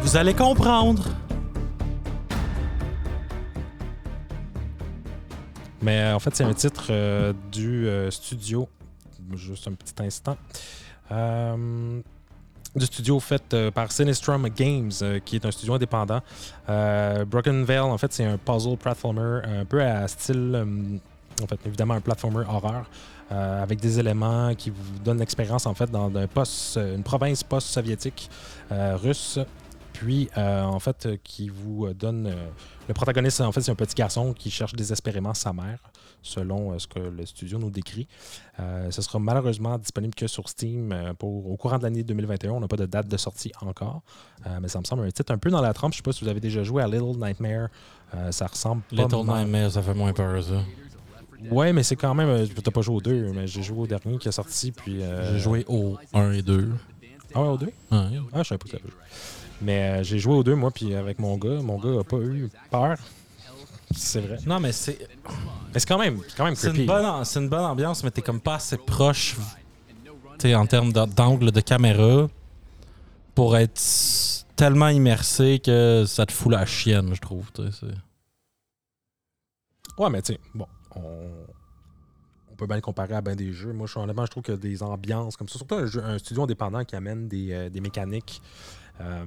[0.00, 1.04] vous allez comprendre.
[5.82, 8.68] Mais euh, en fait, c'est un titre euh, du euh, studio.
[9.34, 10.36] Juste un petit instant.
[12.76, 14.90] Du studio fait par Sinistrum Games,
[15.24, 16.20] qui est un studio indépendant.
[16.66, 20.66] Broken Veil, en fait, c'est un puzzle platformer un peu à style,
[21.42, 22.88] en fait, évidemment, un platformer horreur.
[23.30, 28.30] avec des éléments qui vous donnent l'expérience en fait dans un post, une province post-soviétique
[28.70, 29.38] russe,
[30.00, 32.34] puis euh, en fait euh, qui vous euh, donne
[32.88, 35.78] le protagoniste, en fait, c'est un petit garçon qui cherche désespérément sa mère,
[36.22, 38.08] selon ce que le studio nous décrit.
[38.90, 42.50] Ce sera malheureusement disponible que sur Steam pour, au courant de l'année 2021.
[42.50, 44.02] On n'a pas de date de sortie encore,
[44.60, 45.92] mais ça me semble un titre un peu dans la trempe.
[45.92, 47.68] Je ne sais pas si vous avez déjà joué à Little Nightmare.
[48.32, 49.44] Ça ressemble pas Little mal.
[49.44, 50.64] Nightmare, ça fait moins peur, ça.
[51.50, 52.48] Ouais, mais c'est quand même.
[52.48, 54.72] T'as pas joué au 2, mais j'ai joué au dernier qui est sorti.
[54.72, 56.70] Puis, euh, J'ai joué au 1 et 2.
[57.34, 57.72] Ah ouais, au 2 Ouais.
[57.90, 59.00] Ah, je savais pas que t'avais joué.
[59.62, 61.60] Mais euh, j'ai joué au 2, moi, puis avec mon gars.
[61.62, 62.96] Mon gars a pas eu peur.
[63.96, 64.38] C'est vrai.
[64.46, 64.98] Non, mais c'est
[65.74, 66.90] Mais c'est quand même, c'est quand même c'est creepy.
[66.90, 69.36] une, c'est une bonne ambiance, mais t'es comme pas assez proche
[70.38, 72.28] sais, en termes d'angle de caméra
[73.34, 73.80] pour être
[74.56, 77.50] tellement immersé que ça te fout la chienne, je trouve.
[77.52, 77.86] tu sais, c'est-
[80.02, 81.28] Ouais, mais tu sais, bon, on, on
[82.60, 83.72] peut bien le comparer à bien des jeux.
[83.72, 86.44] Moi, je, honnêtement, je trouve que des ambiances comme ça, surtout un, jeu- un studio
[86.44, 88.40] indépendant qui amène des, euh, des mécaniques,
[89.00, 89.24] euh,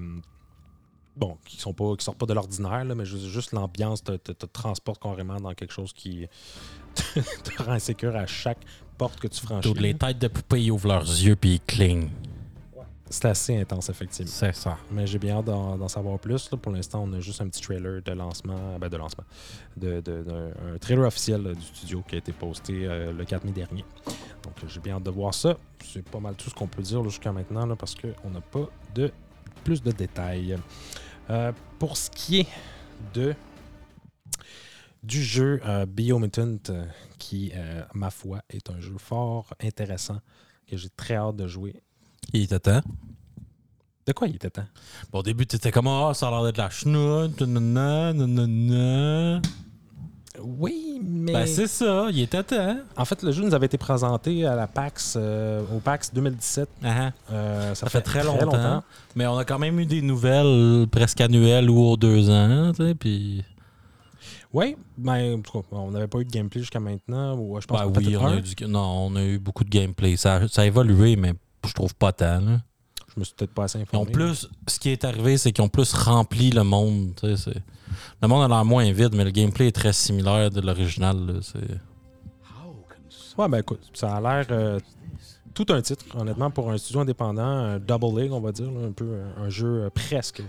[1.17, 4.46] bon, qui sont pas, qui sortent pas de l'ordinaire, mais juste, l'ambiance te, te- te
[4.46, 6.28] transporte carrément dans quelque chose qui
[6.96, 8.60] te, rend insécure à chaque
[8.98, 9.67] porte que tu franchis.
[9.67, 12.10] Toutes les têtes de poupées ouvrent leurs yeux puis ils clignent.
[13.13, 14.32] C'est assez intense, effectivement.
[14.32, 14.78] C'est ça.
[14.91, 16.49] Mais j'ai bien hâte d'en savoir plus.
[16.52, 16.58] là.
[16.58, 19.23] Pour l'instant, on a juste un petit trailer de lancement, ben de lancement,
[19.78, 20.02] de,
[20.73, 23.86] un trailer officiel là, du studio qui a été posté euh, le 4 mai dernier.
[24.43, 25.58] Donc euh, j'ai bien hâte de voir ça.
[25.84, 28.67] C'est pas mal tout ce qu'on peut dire jusqu'à maintenant là, parce qu'on n'a pas
[28.95, 29.12] de
[29.63, 30.58] plus de détails.
[31.30, 32.47] Euh, pour ce qui est
[33.13, 33.36] de
[35.04, 36.86] du jeu euh, Biomutant, euh,
[37.19, 40.19] qui, euh, ma foi, est un jeu fort intéressant
[40.65, 41.76] que j'ai très hâte de jouer.
[42.32, 42.82] Il était temps.
[44.06, 44.66] De quoi il était temps?
[45.12, 49.42] Bon, au début, t'étais comme, ah, ça a l'air d'être la chenoute, nanana, nanana.
[50.44, 51.32] Oui, mais...
[51.32, 52.78] Ben, c'est ça, il était temps.
[52.98, 56.68] En fait, le jeu nous avait été présenté à la PAX, euh, au PAX 2017.
[56.84, 58.84] Ah, Euh, Ça fait très longtemps.
[59.16, 62.84] Mais on a quand même eu des nouvelles presque annuelles ou aux deux ans, tu
[62.84, 63.44] sais, puis...
[64.52, 67.36] Oui, ben, en tout cas, on n'avait pas eu de gameplay jusqu'à maintenant.
[67.38, 69.64] Ou, euh, je pense Ben oui, on a, eu du- non, on a eu beaucoup
[69.64, 70.16] de gameplay.
[70.16, 71.34] Ça, ça a évolué, mais
[71.69, 72.39] je trouve pas tant.
[72.39, 72.62] là.
[73.15, 74.12] Je me suis peut-être pas assez Ils ont informé.
[74.12, 77.13] plus, ce qui est arrivé, c'est qu'ils ont plus rempli le monde.
[78.21, 81.17] Le monde a l'air moins vide, mais le gameplay est très similaire de l'original.
[81.26, 81.80] là, c'est-
[83.38, 84.80] Ouais, ben écoute, ça a l'air euh,
[85.56, 88.88] tout un titre, honnêtement, pour un studio indépendant, un double league, on va dire, là,
[88.88, 90.41] un peu un, un jeu euh, presque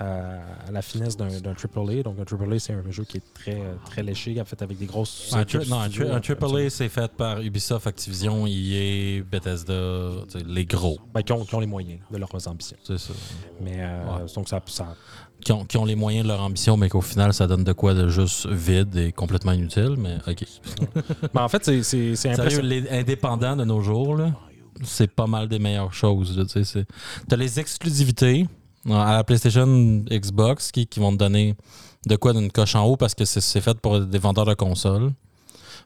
[0.00, 2.02] à la finesse d'un d'un triple A.
[2.02, 4.60] Donc un triple A, c'est un jeu qui est très, euh, très léché, en fait,
[4.62, 5.30] avec des grosses.
[5.34, 9.22] Un, tri- non, un, tri- un euh, triple A, c'est fait par Ubisoft, Activision, EA,
[9.22, 10.10] Bethesda,
[10.46, 10.98] les gros.
[11.14, 12.78] ben, qui, ont, qui ont les moyens de leurs ambitions.
[12.82, 13.12] C'est ça.
[13.60, 14.96] Mais euh, donc ça, ça,
[15.44, 17.72] Qui ont, qui ont les moyens de leur ambition, mais qu'au final, ça donne de
[17.72, 19.96] quoi de juste vide et complètement inutile.
[19.98, 20.44] Mais OK.
[21.34, 22.66] Mais en fait, c'est- impressionnant.
[22.68, 24.32] les indépendants de nos jours, là,
[24.82, 26.42] c'est pas mal des meilleures choses.
[26.50, 26.84] tu
[27.28, 28.46] T'as les exclusivités
[28.88, 29.66] à la PlayStation,
[30.10, 31.54] Xbox, qui, qui vont te donner
[32.06, 35.12] de quoi d'une coche en haut parce que c'est fait pour des vendeurs de consoles.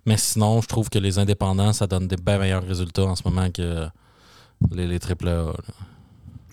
[0.06, 3.22] Mais sinon, je trouve que les indépendants, ça donne des bien meilleurs résultats en ce
[3.24, 3.86] moment que
[4.70, 5.52] les, les AAA.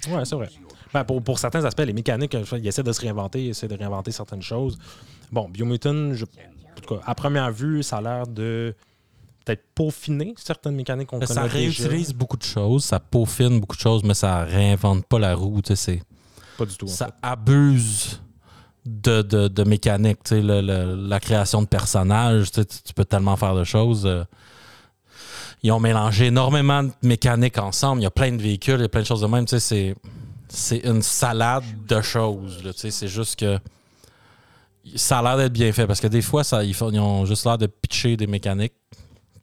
[0.10, 0.50] Ouais, c'est vrai.
[0.94, 3.68] Ben, pour, pour certains aspects, les mécaniques, euh, ils essaient de se réinventer, ils essaient
[3.68, 4.78] de réinventer certaines choses.
[5.32, 8.74] Bon, Biomutant, je, en tout cas, à première vue, ça a l'air de
[9.46, 11.54] peut-être peaufiner certaines mécaniques qu'on connaît Ça déjà.
[11.58, 15.62] réutilise beaucoup de choses, ça peaufine beaucoup de choses, mais ça réinvente pas la roue.
[15.62, 16.02] tu sais,
[16.66, 16.86] Pas du tout.
[16.86, 17.14] en ça fait.
[17.24, 18.22] abuse
[18.86, 20.20] de, de, de mécanique.
[20.24, 22.64] tu sais, le- le- la création de personnages, tu,
[22.96, 24.06] peux tellement faire de choses.
[24.06, 24.24] euh.
[25.64, 28.02] Ils ont mélangé énormément de mécaniques ensemble.
[28.02, 29.46] Il y a plein de véhicules, il y a plein de choses de même.
[29.46, 29.96] tu sais, C'est,
[30.50, 32.64] c'est une salade de choses.
[32.64, 33.60] là, tu sais, C'est juste que
[34.96, 35.86] ça a l'air d'être bien fait.
[35.86, 38.74] Parce que des fois, ça, ils, font- ils ont juste l'air de pitcher des mécaniques.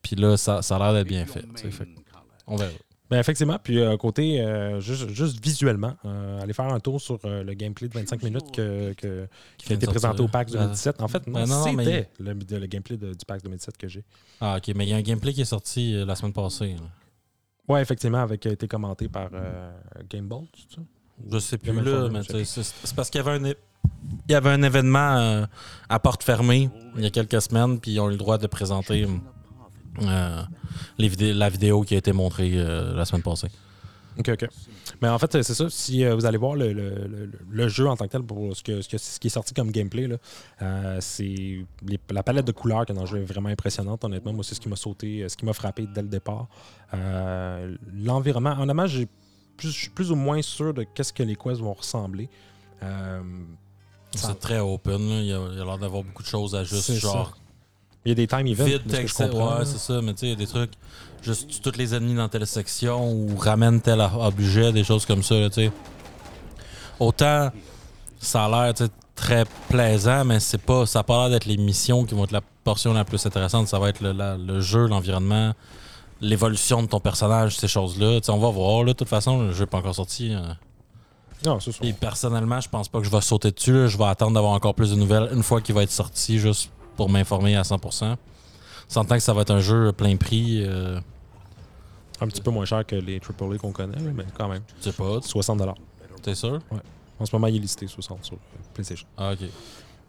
[0.03, 1.45] Puis là, ça, ça a l'air d'être bien fait.
[1.71, 1.89] fait
[2.49, 2.71] On verra.
[3.11, 7.19] Ben, effectivement, puis euh, côté, euh, juste, juste visuellement, euh, aller faire un tour sur
[7.25, 11.01] le gameplay de 25 minutes que, que- qui a été présenté au PAX Ben, 2017.
[11.01, 13.79] En fait, non, ben non, non, mais- c'était le, le gameplay de- du PAX 2017
[13.79, 14.05] que j'ai.
[14.41, 16.77] Ah, ok, mais il y a un gameplay qui est sorti la semaine passée.
[17.67, 19.71] Ouais, effectivement, avec a été commenté par euh,
[20.11, 20.83] Game Ball, c'est ça?
[21.33, 24.63] Je sais plus là, mais c'est parce qu'il y avait un, il y avait un
[24.63, 25.47] événement
[25.89, 28.47] à porte fermée il y a quelques semaines, puis ils ont eu le droit de
[28.47, 29.07] présenter
[30.03, 30.43] euh,
[30.99, 33.49] les la vidéo qui a été montrée euh, la semaine passée.
[34.19, 34.49] OK, OK.
[35.01, 35.67] Mais en fait, c'est ça.
[35.71, 38.57] Si euh, vous allez voir le, le- le- le jeu en tant que tel, pour
[38.57, 40.09] ce, que, ce, que- ce qui est sorti comme gameplay,
[40.61, 41.59] euh, c'est
[42.11, 44.33] la palette de couleurs qu'il y a dans le jeu est vraiment impressionnante, honnêtement.
[44.33, 46.49] Moi, c'est ce qui m'a sauté, ce qui m'a frappé dès le départ.
[46.95, 49.07] Euh, L'environnement, j'ai
[49.57, 52.29] plus- je suis plus ou moins sûr de qu'est-ce que les quests vont ressembler.
[54.15, 55.21] C'est très open, là.
[55.21, 57.37] il y a, l'air d'avoir beaucoup de choses à juste genre
[58.09, 59.23] il y a des time events, vide de ce
[59.59, 60.73] ouais, c'est ça, mais tu sais, il y a des trucs,
[61.23, 65.23] juste tue tous les ennemis dans telle section ou ramène tel objet, des choses comme
[65.23, 65.73] ça, tu sais.
[66.99, 67.51] Autant
[68.21, 71.45] ça a l'air tu sais, très plaisant, mais c'est pas, ça n'a pas l'air d'être
[71.47, 74.37] les missions qui vont être la portion la plus intéressante, ça va être le, la-
[74.37, 75.53] le jeu, l'environnement,
[76.21, 78.21] l'évolution de ton personnage, ces choses-là.
[78.21, 80.33] Tu sais, on va voir, là, de toute façon, le jeu n'est pas encore sorti.
[80.33, 80.57] hein.
[81.47, 81.79] Non, c'est ça.
[81.83, 83.73] Et personnellement, je pense pas que je vais sauter dessus.
[83.73, 83.87] là.
[83.87, 86.71] Je vais attendre d'avoir encore plus de nouvelles une fois qu'il va être sorti, juste
[86.99, 88.17] pour m'informer à 100%.
[88.89, 91.01] S'entend que ça va être un jeu plein prix, euh,
[92.21, 94.63] Un petit peu moins cher que les AAA qu'on connaît, mais quand même.
[94.81, 95.63] je sais pas, 60
[96.21, 96.59] t'es sûr?
[97.21, 98.37] En ce moment, il est listé 60 sur
[98.75, 99.07] PlayStation.
[99.17, 99.49] Ah, ok.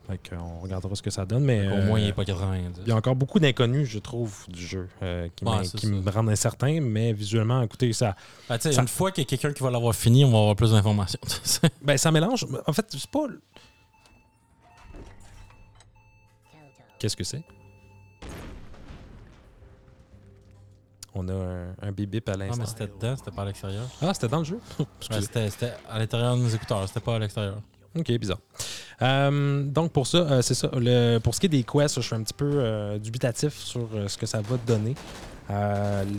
[0.08, 2.82] Fait qu'on regardera ce que ça donne, mais Au euh, moins, il est pas 90.
[2.84, 6.30] il y a encore beaucoup d'inconnus, je trouve, du jeu, euh, qui, Ouais, me rendent
[6.32, 8.16] incertain, mais visuellement, écoutez, ça,
[8.50, 10.40] Ah, sais, ça- Une fois qu'il y a quelqu'un qui va l'avoir fini, on va
[10.40, 11.20] avoir plus d'informations.
[11.84, 12.48] ben, ça mélange.
[12.66, 13.28] En fait, c'est pas.
[17.00, 17.42] Qu'est-ce que c'est?
[21.16, 22.58] On a un, un bip-bip à non, l'instant.
[22.60, 23.84] mais c'était dedans, c'était pas à l'extérieur.
[24.02, 24.60] Ah, c'était dans le jeu?
[24.80, 27.58] Ouais, c'était c'était à l'intérieur de nos écouteurs, c'était pas à l'extérieur.
[27.98, 28.38] Ok, bizarre.
[29.02, 30.70] Euh, donc, pour ça, euh, c'est ça.
[30.76, 33.90] Le- pour ce qui est des quests, je suis un petit peu euh, dubitatif sur
[34.08, 34.94] ce que ça va te donner.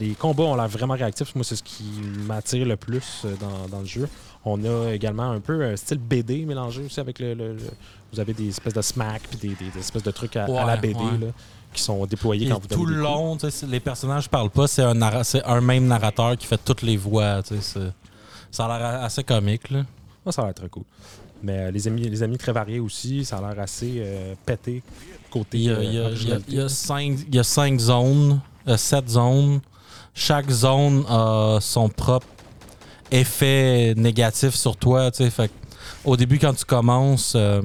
[0.00, 1.32] Les combats ont l'air vraiment réactifs.
[1.36, 1.84] Moi, c'est ce qui
[2.26, 4.08] m'attire le plus dans, dans le jeu.
[4.44, 7.34] On a également un peu un style BD mélangé aussi avec le.
[7.34, 7.70] le- le-
[8.12, 10.64] vous avez des espèces de smack puis des, des- des espèces de trucs à, à
[10.66, 11.18] la BD ouais.
[11.20, 11.26] là,
[11.72, 15.60] qui sont déployés Et quand vous tout le long, les personnages parlent pas, c'est un,
[15.60, 17.42] même narrateur qui fait toutes les voix.
[18.50, 19.70] Ça a l'air assez comique.
[19.70, 19.84] Là.
[20.26, 20.82] Ah, ça a l'air très cool.
[21.42, 24.82] Mais euh, les amis, les amis très variés aussi, ça a l'air assez euh, pété
[25.30, 25.58] côté.
[25.58, 26.44] Il y a, euh, il y a- il y a- originalité.
[26.52, 29.60] il y a cinq, il y a cinq zones, euh, sept zones.
[30.12, 32.26] Chaque zone a son propre
[33.10, 35.10] effet négatif sur toi.
[35.10, 35.30] tu sais.
[35.30, 35.50] Fait
[36.04, 37.60] au début, quand tu commences, euh,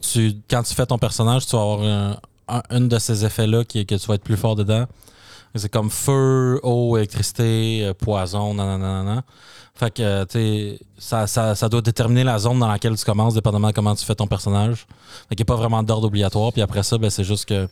[0.00, 2.16] tu, quand tu fais ton personnage, tu vas avoir un,
[2.48, 4.86] un- une de ces effets-là qui que tu vas être plus fort dedans.
[5.54, 9.22] C'est comme feu, eau, électricité, euh, poison, nanana.
[9.74, 13.68] Fait que, tu ça, ça, ça doit déterminer la zone dans laquelle tu commences, dépendamment
[13.68, 14.86] de comment tu fais ton personnage.
[15.28, 16.52] Fait qu'il n'y a pas vraiment d'ordre obligatoire.
[16.52, 17.68] Puis après ça, ben, c'est juste que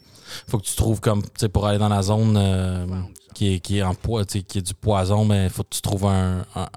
[0.48, 2.86] faut que tu trouves comme, tu sais, pour aller dans la zone euh,
[3.40, 5.80] qui, est, qui est en poids, qui est du poison, mais il faut que tu
[5.80, 6.68] trouves un, un,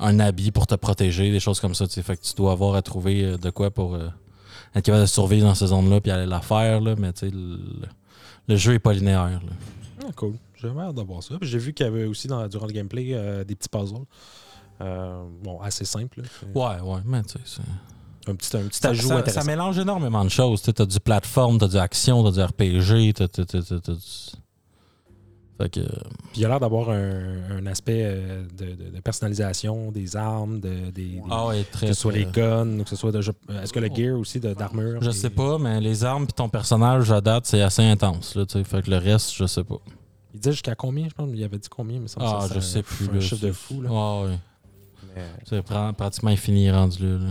[0.00, 1.86] un habit pour te protéger, des choses comme ça.
[1.86, 4.08] Fait que tu dois avoir à trouver euh, de quoi pour euh,
[4.74, 6.80] être capable de survivre dans ces zones-là puis aller la faire.
[6.80, 7.58] Là, mais tu sais, le,
[8.48, 9.42] le jeu est pas linéaire.
[10.02, 10.34] Ah, cool.
[10.56, 11.34] J'ai hâte de voir ça.
[11.42, 14.06] J'ai vu qu'il y avait aussi dans, durant le gameplay euh, des petits puzzles.
[14.80, 16.00] Euh, bon, assez là.
[16.16, 17.60] C'est Ouais, ouais, mais tu sais,
[18.26, 19.40] Un petit, un petit ça, ajout ça- intéressant.
[19.42, 20.62] ça mélange énormément de choses.
[20.62, 24.43] Tu as du plateforme, tu as du action, tu as du RPG, tu as.
[25.56, 25.80] Fait que...
[25.80, 30.58] Puis il a l'air d'avoir un, un aspect euh, de, de- de personnalisation des armes,
[30.60, 32.96] de, des, des- Ah ouais, très, que ce soit très- les guns, ou que ce
[32.96, 36.24] soit de jeu- Est-ce que le gear aussi d'armure Je sais pas, mais les armes
[36.26, 38.34] puis ton personnage à date, c'est assez intense.
[38.34, 38.64] Là, tu sais.
[38.64, 39.78] fait que le reste, je sais pas.
[40.32, 41.30] Il disait jusqu'à combien, je pense?
[41.32, 43.16] Il avait dit combien, mais ça me Ah, semble que je c'est sais un- plus.
[43.18, 43.80] Un chiffre de fou.
[43.82, 43.90] Là.
[44.24, 44.36] Ouais.
[45.14, 47.18] Mais- C'est pra- pratiquement infini rendu là.
[47.18, 47.30] là.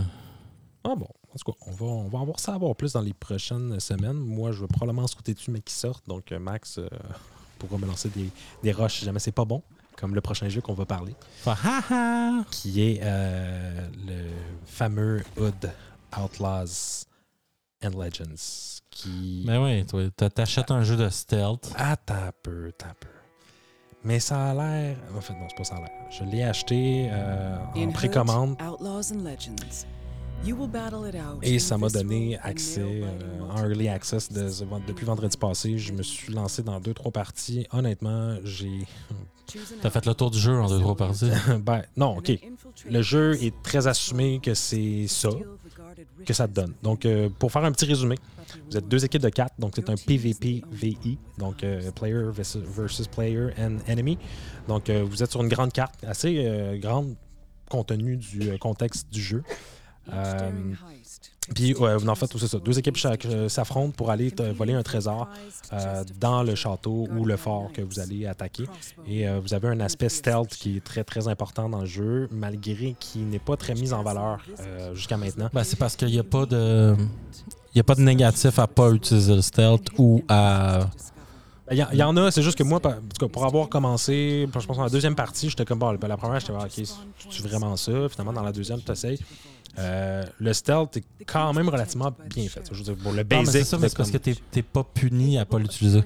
[0.84, 3.02] Ah bon, en tout cas, on va, on va avoir ça à voir plus dans
[3.02, 4.14] les prochaines semaines.
[4.16, 6.06] Moi, je vais probablement sauter dessus, mais qui sortent.
[6.08, 6.88] Donc, euh, Max euh,
[7.58, 8.30] pourra me lancer des,
[8.62, 9.62] des rushs si jamais c'est pas bon,
[9.96, 11.14] comme le prochain jeu qu'on va parler,
[12.50, 14.30] qui est euh, le
[14.66, 15.70] fameux Hood
[16.18, 17.04] Outlaws
[17.84, 18.80] and Legends.
[18.90, 19.42] Qui.
[19.44, 21.72] Mais ouais, toi, t'a- t'achètes un jeu de stealth.
[21.76, 23.08] Attends un peu, attends un peu.
[24.04, 24.96] Mais ça a l'air.
[25.16, 25.90] En fait, non, c'est pas ça a l'air.
[26.10, 28.56] Je l'ai acheté euh, en précommande.
[28.60, 29.86] Hurt, Outlaws and Legends,
[31.42, 34.50] Et ça m'a donné accès, euh, en early access de-
[34.86, 35.78] depuis vendredi passé.
[35.78, 37.66] Je me suis lancé dans deux, trois parties.
[37.72, 38.86] Honnêtement, j'ai.
[39.82, 41.30] T'as fait le tour du jeu en deux, trois parties?
[41.60, 42.32] ben, non, ok.
[42.90, 45.30] Le jeu est très assumé que c'est ça
[46.26, 46.74] que ça te donne.
[46.82, 48.16] Donc, euh, pour faire un petit résumé,
[48.70, 53.06] vous êtes deux équipes de quatre, donc c'est un PVP-VI, donc euh, player versus, versus
[53.06, 54.18] player and enemy.
[54.66, 57.14] Donc, euh, vous êtes sur une grande carte, assez euh, grande
[57.70, 59.42] compte tenu du euh, contexte du jeu.
[60.12, 60.50] Euh,
[61.54, 62.58] puis, en fait, c'est ça.
[62.58, 65.28] Deux équipes euh, s'affrontent pour aller voler un trésor
[65.72, 68.64] euh, dans le château ou le fort que vous allez attaquer.
[69.06, 72.94] Et vous avez un aspect stealth qui est très, très important dans le jeu, malgré
[72.98, 74.38] qu'il n'est pas très mis en valeur
[74.94, 75.50] jusqu'à maintenant.
[75.52, 76.94] Ben, c'est parce qu'il n'y a pas de.
[77.74, 80.88] Il y a pas de négatif à pas utiliser le stealth ou à.
[81.70, 83.26] Il y, en- il y en a, c'est juste que moi, par- en tout cas,
[83.26, 86.38] pour avoir commencé, je pense que dans la deuxième partie, j'étais comme, bon, la première,
[86.38, 86.86] j'étais, ah, ok,
[87.30, 88.06] c'est vraiment ça?
[88.10, 89.18] Finalement, dans la deuxième, tu essayes.
[89.78, 92.62] Euh, le stealth est quand même relativement bien fait.
[92.70, 93.50] Je veux dire, pour le mais basic.
[93.52, 96.02] c'est ça, mais c'est parce que t'es t'es pas puni à pas l'utiliser.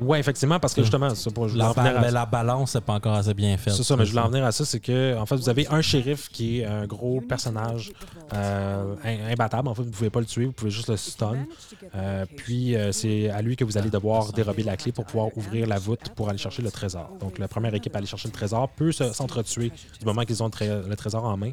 [0.00, 2.24] Ouais, effectivement, parce que justement, c'est pour, je La, en venir ba- à- mais la
[2.24, 3.74] balance n'est pas encore assez bien faite.
[3.74, 5.66] C'est ça, mais je voulais en venir à ça, c'est que en fait, vous avez
[5.68, 7.92] un shérif qui est un gros personnage
[8.32, 9.68] euh, im- imbattable.
[9.68, 11.46] En fait, vous ne pouvez pas le tuer, vous pouvez juste le stun.
[11.94, 15.36] Euh, puis euh, c'est à lui que vous allez devoir dérober la clé pour pouvoir
[15.36, 17.10] ouvrir la voûte pour aller chercher le trésor.
[17.20, 20.42] Donc la première équipe à aller chercher le trésor peut se- s'entretuer du moment qu'ils
[20.42, 21.50] ont le trésor en main.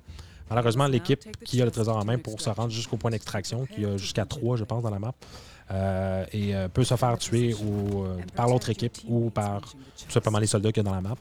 [0.49, 3.86] Malheureusement, l'équipe qui a le trésor en main pour se rendre jusqu'au point d'extraction, qui
[3.86, 5.13] a jusqu'à 3, je pense, dans la map,
[5.71, 10.10] euh, et euh, peut se faire tuer au- euh, par l'autre équipe ou par tout
[10.12, 11.15] simplement les soldats qu'il y a dans la map.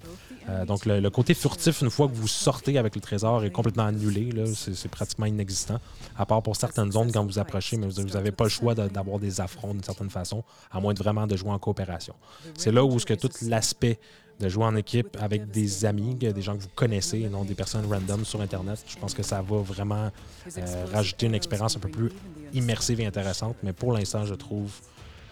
[0.49, 3.51] Euh, donc le, le côté furtif, une fois que vous sortez avec le trésor, est
[3.51, 4.31] complètement annulé.
[4.55, 5.81] C'est pratiquement inexistant,
[6.17, 8.87] à part pour certaines zones quand vous approchez, mais vous n'avez pas le choix de-
[8.87, 12.15] d'avoir des affronts d'une certaine façon, à moins de vraiment de jouer en coopération.
[12.57, 13.99] C'est là où ce que tout l'aspect
[14.39, 17.55] de jouer en équipe avec des amis, des gens que vous connaissez et non des
[17.55, 20.11] personnes random sur Internet, je pense que ça va vraiment
[20.59, 22.11] euh, rajouter une expérience un peu plus
[22.53, 23.57] immersive et intéressante.
[23.63, 24.71] Mais pour l'instant, je trouve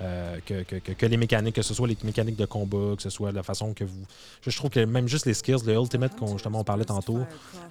[0.03, 3.03] euh, que, que- que- que les mécaniques, que ce soit les mécaniques de combat, que
[3.03, 4.05] ce soit la façon que vous.
[4.43, 7.21] Je, je trouve que même juste les skills, le Ultimate, qu'on justement on parlait tantôt,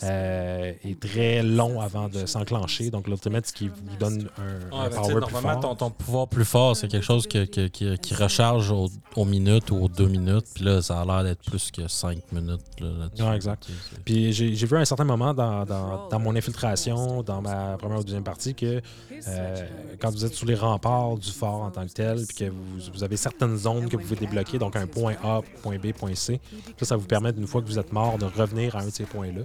[0.03, 2.89] euh, est très long avant de s'enclencher.
[2.89, 5.59] Donc l'Ultimate, ce qui vous donne un, un Ouais, ben, power plus fort.
[5.59, 9.25] ton, ton pouvoir plus fort, c'est quelque chose que- que- qui, qui recharge aux, aux
[9.25, 10.45] minutes ou aux deux minutes.
[10.55, 12.62] Puis là, ça a l'air d'être plus que cinq minutes.
[12.79, 13.23] là, là-dessus.
[13.23, 13.67] Ouais, exact.
[14.05, 17.77] Puis j'ai j'ai vu à un certain moment dans, dans- dans mon infiltration, dans ma
[17.77, 18.81] première ou deuxième partie, que
[19.27, 19.65] euh,
[19.99, 22.51] quand vous êtes sous les remparts du fort en tant que tel, puis que
[22.93, 26.15] vous, avez certaines zones que vous pouvez débloquer, donc un point A, point B, point
[26.15, 26.39] C,
[26.77, 28.91] ça, ça vous permet, une fois que vous êtes mort, de revenir à un de
[28.91, 29.41] ces points-là.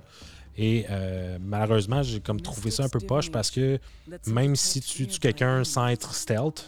[0.60, 3.78] Et euh, malheureusement, j'ai comme trouvé ça un peu poche parce que
[4.26, 6.66] même si tu tues quelqu'un sans être stealth,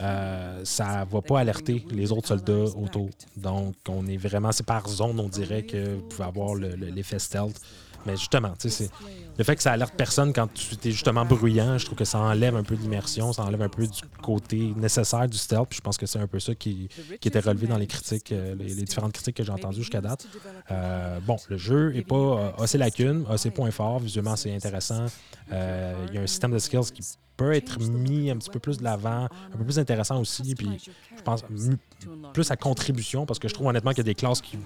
[0.00, 3.10] euh, ça va pas alerter les autres soldats autour.
[3.36, 6.88] Donc, on est vraiment, c'est par zone, on dirait que vous pouvez avoir le- le-
[6.88, 7.60] l'effet stealth.
[8.06, 8.90] Mais justement, c'est
[9.38, 12.18] le fait que ça alerte personne quand tu es justement bruyant, je trouve que ça
[12.18, 15.68] enlève un peu de l'immersion, ça enlève un peu du côté nécessaire du stealth.
[15.68, 16.88] Puis je pense que c'est un peu ça qui,
[17.20, 20.00] qui était relevé dans les critiques, euh, les, les différentes critiques que j'ai entendues jusqu'à
[20.00, 20.26] date.
[20.70, 24.54] Euh, bon, le jeu est pas a ses lacunes, a ses points forts, visuellement c'est
[24.54, 25.06] intéressant.
[25.52, 27.02] Euh, Il y a un système de skills qui
[27.36, 30.78] peut être mis un petit peu plus de l'avant, un peu plus intéressant aussi, puis
[31.16, 31.42] je pense
[32.34, 34.58] plus à contribution parce que je trouve honnêtement qu'il y a des classes qui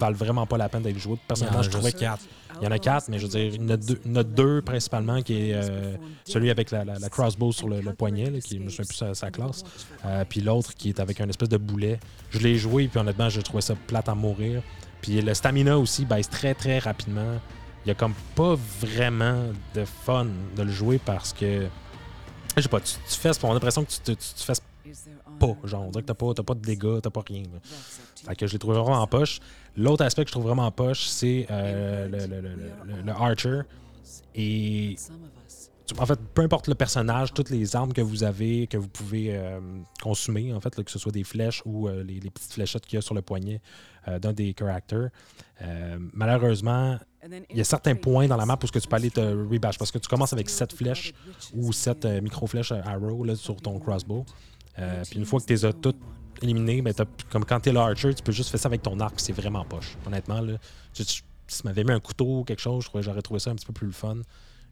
[0.00, 1.18] valent vraiment pas la peine d'être jouées.
[1.28, 3.62] Personnellement, Il je trouvais juste qu'il y en a quatre, mais je veux dire, il
[3.62, 5.94] y en a deux, il y en a deux principalement, qui est euh,
[6.26, 8.86] celui avec la, la- la crossbow sur le, le poignet, là, qui je me souviens
[8.86, 9.62] plus sa, sa classe,
[10.04, 12.00] Euh, puis l'autre qui est avec un espèce de boulet.
[12.30, 14.62] Je l'ai joué, puis honnêtement, je trouvais ça plate à mourir.
[15.02, 17.38] Puis le stamina aussi baisse très très rapidement.
[17.84, 21.66] Il y a comme pas vraiment de fun de le jouer parce que
[22.56, 24.52] je sais pas, tu, tu fais, on a l'impression que tu te, tu fais
[25.38, 25.56] pas.
[25.64, 27.44] Genre, on dirait que t'as pas, pas de dégâts, t'as pas rien.
[28.14, 29.40] Fait que je l'ai trouvé vraiment en poche.
[29.76, 32.08] L'autre aspect que je trouve vraiment en poche, c'est euh,
[33.04, 33.62] le, Archer.
[34.34, 34.96] Et
[35.98, 39.36] en fait, peu importe le personnage, toutes les armes que vous avez, que vous pouvez
[39.36, 39.60] euh,
[40.02, 42.96] consommer, en fait, que ce soit des flèches ou euh, les, les petites fléchettes qu'il
[42.96, 43.60] y a sur le poignet
[44.08, 45.10] euh, d'un des characters,
[46.14, 46.98] malheureusement,
[47.50, 49.20] il y a certains points dans la map où ce que tu peux aller te
[49.20, 51.12] rebash parce que tu commences avec 7 flèches
[51.54, 54.24] ou 7 micro-flèches arrow sur ton crossbow.
[54.78, 55.98] Euh, puis une fois que tu les as toutes
[56.42, 56.94] éliminées, ben,
[57.30, 59.64] comme quand tu es l'archer, tu peux juste faire ça avec ton arc, c'est vraiment
[59.64, 59.96] poche.
[60.06, 60.54] Honnêtement, là,
[60.92, 61.22] si tu
[61.64, 63.66] m'avais mis un couteau ou quelque chose, je crois que j'aurais trouvé ça un petit
[63.66, 64.18] peu plus le fun.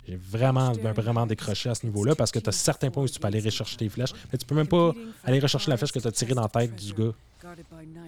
[0.07, 3.21] J'ai vraiment, vraiment décroché à ce niveau-là parce que tu as certains points où tu
[3.21, 5.99] peux aller rechercher tes flèches, mais tu peux même pas aller rechercher la flèche que
[5.99, 7.13] tu as tirée dans la tête du gars.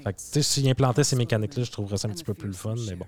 [0.03, 2.47] Fait que, tu sais, s'ils implantaient ces mécaniques-là, je trouverais ça un petit peu plus
[2.49, 3.07] le fun, mais bon.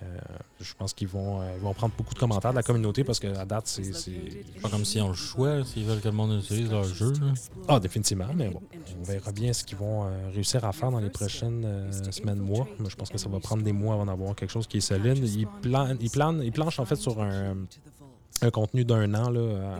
[0.00, 0.16] Euh,
[0.60, 3.18] je pense qu'ils vont, euh, ils vont prendre beaucoup de commentaires de la communauté parce
[3.18, 3.92] qu'à date, c'est.
[3.92, 7.12] c'est- pas comme si on le jouait, s'ils veulent que le monde utilise leur jeu.
[7.14, 7.32] là.
[7.66, 8.62] Ah, définitivement, mais bon.
[9.00, 11.64] On verra bien ce qu'ils vont euh, réussir à faire dans les prochaines
[12.12, 12.68] semaines, mois.
[12.78, 14.80] Moi, je pense que ça va prendre des mois avant d'avoir quelque chose qui est
[14.80, 15.18] solide.
[15.18, 17.56] Ils, plan- ils, planent- ils planchent en fait sur un,
[18.42, 19.74] un contenu d'un an là,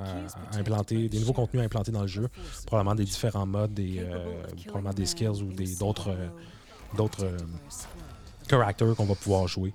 [0.53, 2.29] à, à implanter, des nouveaux contenus à implanter dans le jeu.
[2.67, 6.27] Probablement des différents modes, des, euh, probablement des skills ou des- d'autres euh,
[6.97, 7.37] d'autres euh,
[8.49, 9.73] characters qu'on va pouvoir jouer.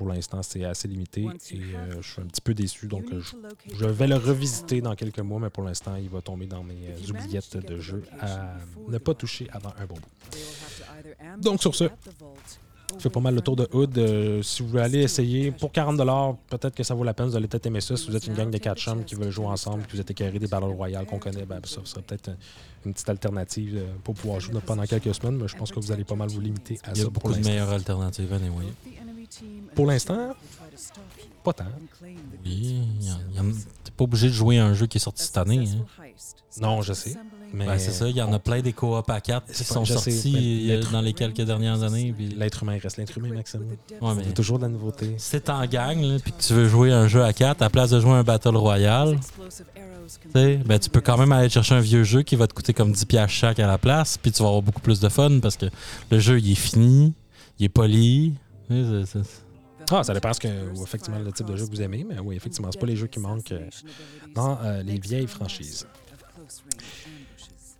[0.00, 2.86] Pour l'instant, c'est assez limité et euh, je suis un petit peu déçu.
[2.86, 3.36] Donc, je,
[3.74, 6.88] je vais le revisiter dans quelques mois, mais pour l'instant, il va tomber dans mes
[6.88, 8.54] euh, oubliettes de jeu à
[8.88, 11.38] ne pas toucher avant un bon bout.
[11.42, 13.98] Donc, sur ce, Ça fait pas mal le tour de Hood.
[13.98, 17.26] Euh, si vous voulez aller essayer, pour 40$, peut-être que ça vaut la peine.
[17.26, 17.94] Vous allez peut-être aimer ça.
[17.98, 20.10] Si vous êtes une gang de 4 chums qui veulent jouer ensemble, que vous êtes
[20.10, 22.30] écœurés des Battle Royale qu'on connaît, ben, ça serait peut-être
[22.86, 25.36] une petite alternative pour pouvoir jouer pendant quelques semaines.
[25.36, 27.10] Mais je pense que vous allez pas mal vous limiter à Il y a ça
[27.10, 28.64] beaucoup de meilleures alternatives, anyway.
[29.74, 30.34] Pour l'instant,
[31.44, 31.64] pas tant.
[32.44, 32.80] Oui,
[33.84, 35.64] t'es pas obligé de jouer à un jeu qui est sorti cette année.
[35.68, 36.04] Hein.
[36.60, 37.16] Non, je sais.
[37.52, 39.84] Mais Ben, c'est ça, il y en a plein des coop à 4 qui sont
[39.84, 42.12] sais, sortis euh, dans les quelques dernières années.
[42.16, 43.60] puis- l'être humain reste l'être humain, Maxime.
[43.62, 43.76] Ouais,
[44.12, 45.14] Il mais y a toujours de la nouveauté.
[45.16, 47.66] si t'es en gang là, puis que tu veux jouer un jeu à 4 à
[47.66, 51.48] la place de jouer un Battle Royale, tu sais, ben, tu peux quand même aller
[51.48, 54.16] chercher un vieux jeu qui va te coûter comme 10$ piastres chaque à la place,
[54.18, 55.66] puis tu vas avoir beaucoup plus de fun parce que
[56.10, 57.14] le jeu il est fini,
[57.58, 58.34] il est poli.
[59.90, 60.48] Ah, ça dépend ce que,
[60.82, 63.08] effectivement le type de jeu que vous aimez, mais oui, effectivement, c'est pas les jeux
[63.08, 63.68] qui manquent euh,
[64.34, 65.86] dans euh, les vieilles franchises.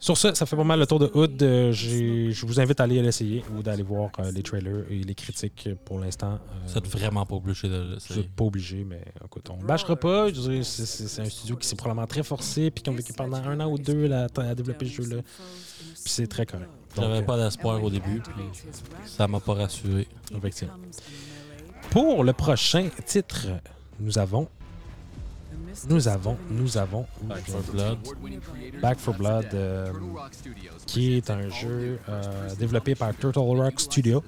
[0.03, 1.43] Sur ce, ça fait pas mal le tour de Hood.
[1.43, 5.15] Euh, je vous invite à aller l'essayer ou d'aller voir euh, les trailers et les
[5.15, 6.33] critiques pour l'instant.
[6.33, 8.21] euh, Vous êtes vraiment pas obligé de le vous l'essayer.
[8.23, 10.29] n'êtes pas obligé, mais écoute, on ne bâchera pas.
[10.63, 13.71] C'est un studio qui s'est probablement très forcé puis qui ont vécu pendant un an
[13.71, 15.21] ou deux là, à développer ce jeu-là.
[15.23, 16.71] Puis c'est très correct.
[16.97, 18.45] J'avais pas d'espoir au début, puis
[19.07, 20.07] ça m'a pas rassuré.
[20.37, 20.75] Effectivement.
[21.91, 23.47] Pour le prochain titre,
[23.99, 24.49] nous avons.
[25.89, 27.99] Nous avons, nous avons Back for Blood.
[28.83, 29.93] Back for Blood, euh,
[30.87, 34.23] qui est un jeu euh, développé par Turtle Rock Studio,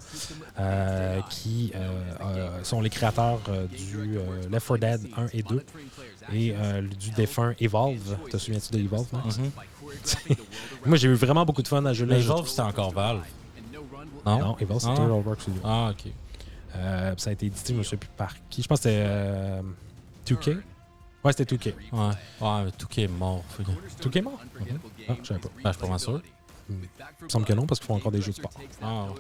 [0.59, 1.91] euh, qui euh,
[2.25, 5.65] euh, sont les créateurs euh, du euh, Left 4 Dead 1 et 2
[6.33, 8.17] et euh, du défunt Evolve.
[8.31, 9.07] Te souviens-tu de Evolve?
[9.13, 9.39] Max?
[9.39, 9.51] Mhm.
[10.87, 11.89] Moi, j'ai eu vraiment beaucoup de fun à.
[11.91, 13.23] Mais Je- Evolve, c'était encore Valve.
[14.27, 14.39] Non?
[14.39, 14.95] Non, Evolve, c'est Ah.
[15.37, 15.61] Studio.
[15.65, 16.13] Ah, ok.
[16.75, 18.63] Euh, ça a été édité, je ne sais plus par qui.
[18.63, 19.63] Je pense que c'était euh,
[20.27, 20.57] 2K.
[21.25, 21.75] Ouais, c'était 2K.
[21.93, 21.99] Ouais.
[22.41, 23.45] Ouais, mais tout qui est mort.
[23.51, 24.41] Fait que- 2K est mort?
[25.09, 25.49] Ah, je savais pas.
[25.63, 26.21] Ben, je suis pas mal sûr.
[26.71, 26.77] Il
[27.25, 28.53] me semble que non, parce qu'ils font encore des jeux de sport.
[28.83, 29.15] Ah, ouais.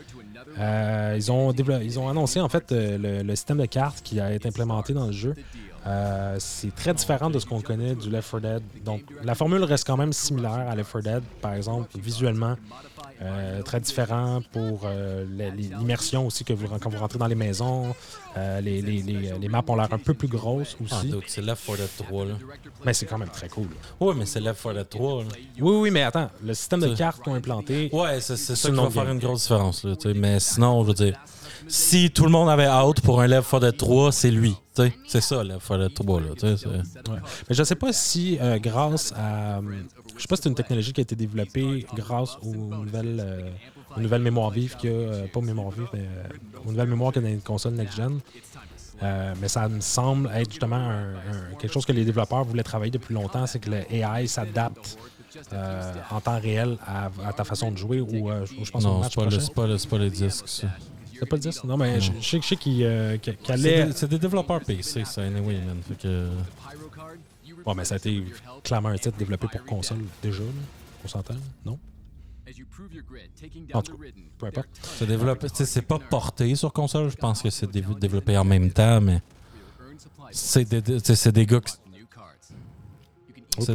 [0.59, 4.01] Euh, ils, ont développé- ils ont annoncé en fait euh, le, le système de cartes
[4.03, 5.35] qui a été implémenté dans le jeu.
[5.87, 8.62] Euh, c'est très différent de ce qu'on connaît du Left 4 Dead.
[8.85, 12.57] Donc, la formule reste quand même similaire à Left 4 Dead, par exemple, visuellement.
[13.20, 15.24] Euh, très différent pour euh,
[15.57, 17.95] l'immersion aussi que vous, quand vous rentrez dans les maisons.
[18.37, 21.14] Les, les- les- les maps ont l'air un peu plus grosses Ah, aussi.
[21.28, 22.35] c'est Left 4 Dead 3, là.
[22.85, 23.68] mais c'est quand même très cool.
[24.01, 25.28] Ouais, mais c'est Left 4 Dead 3, là.
[25.61, 28.74] Oui, oui, mais attends, le système de cartes qu'ils ont implanté, Ouais, c'est ça qui
[28.74, 29.95] va faire une grosse différence, là.
[30.14, 31.18] Mais sinon, je veux dire,
[31.68, 34.54] si tout le monde avait out pour un Left 4 Dead 3, c'est lui.
[35.06, 36.50] C'est ça, Left 4 Dead 3, là, Ouais.
[37.48, 39.60] Mais je ne sais pas si, euh, grâce à.
[40.16, 43.50] Je sais pas si c'est une technologie qui a été développée grâce aux nouvelles, euh,
[43.96, 44.96] aux nouvelles mémoires vives qu'il y a.
[44.96, 47.74] euh, pas mémoires vives, mais euh, aux nouvelles mémoires qu'il y a dans les consoles
[47.74, 48.20] next-gen.
[49.02, 52.62] Euh, mais ça me semble être justement un- un- quelque chose que les développeurs voulaient
[52.62, 54.96] travailler depuis longtemps, c'est que le AI s'adapte
[55.52, 59.02] euh, en temps réel à, à ta façon de jouer ou euh, je pense Non,
[59.02, 60.68] c'est pas, pas, le- disques, ça.
[61.23, 61.64] C'est pas le 10?
[61.64, 63.87] Non, mais je, je sais, qu'il euh, C'est allait...
[63.87, 65.81] des, c'est des développeurs PC, ça, anyway, man.
[65.87, 66.29] Fait que...
[67.64, 68.25] Bon, mais ça a été
[68.64, 70.49] clairement un titre développé pour console déjà, là.
[71.05, 71.79] on s'entend, non?
[73.73, 74.05] En tout cas,
[74.37, 74.68] peu importe.
[74.83, 75.47] C'est développé,
[75.87, 79.23] pas porté sur console, je pense que c'est dé- développé en même temps, mais
[80.33, 80.83] c'est des,
[81.47, 81.75] gars qui,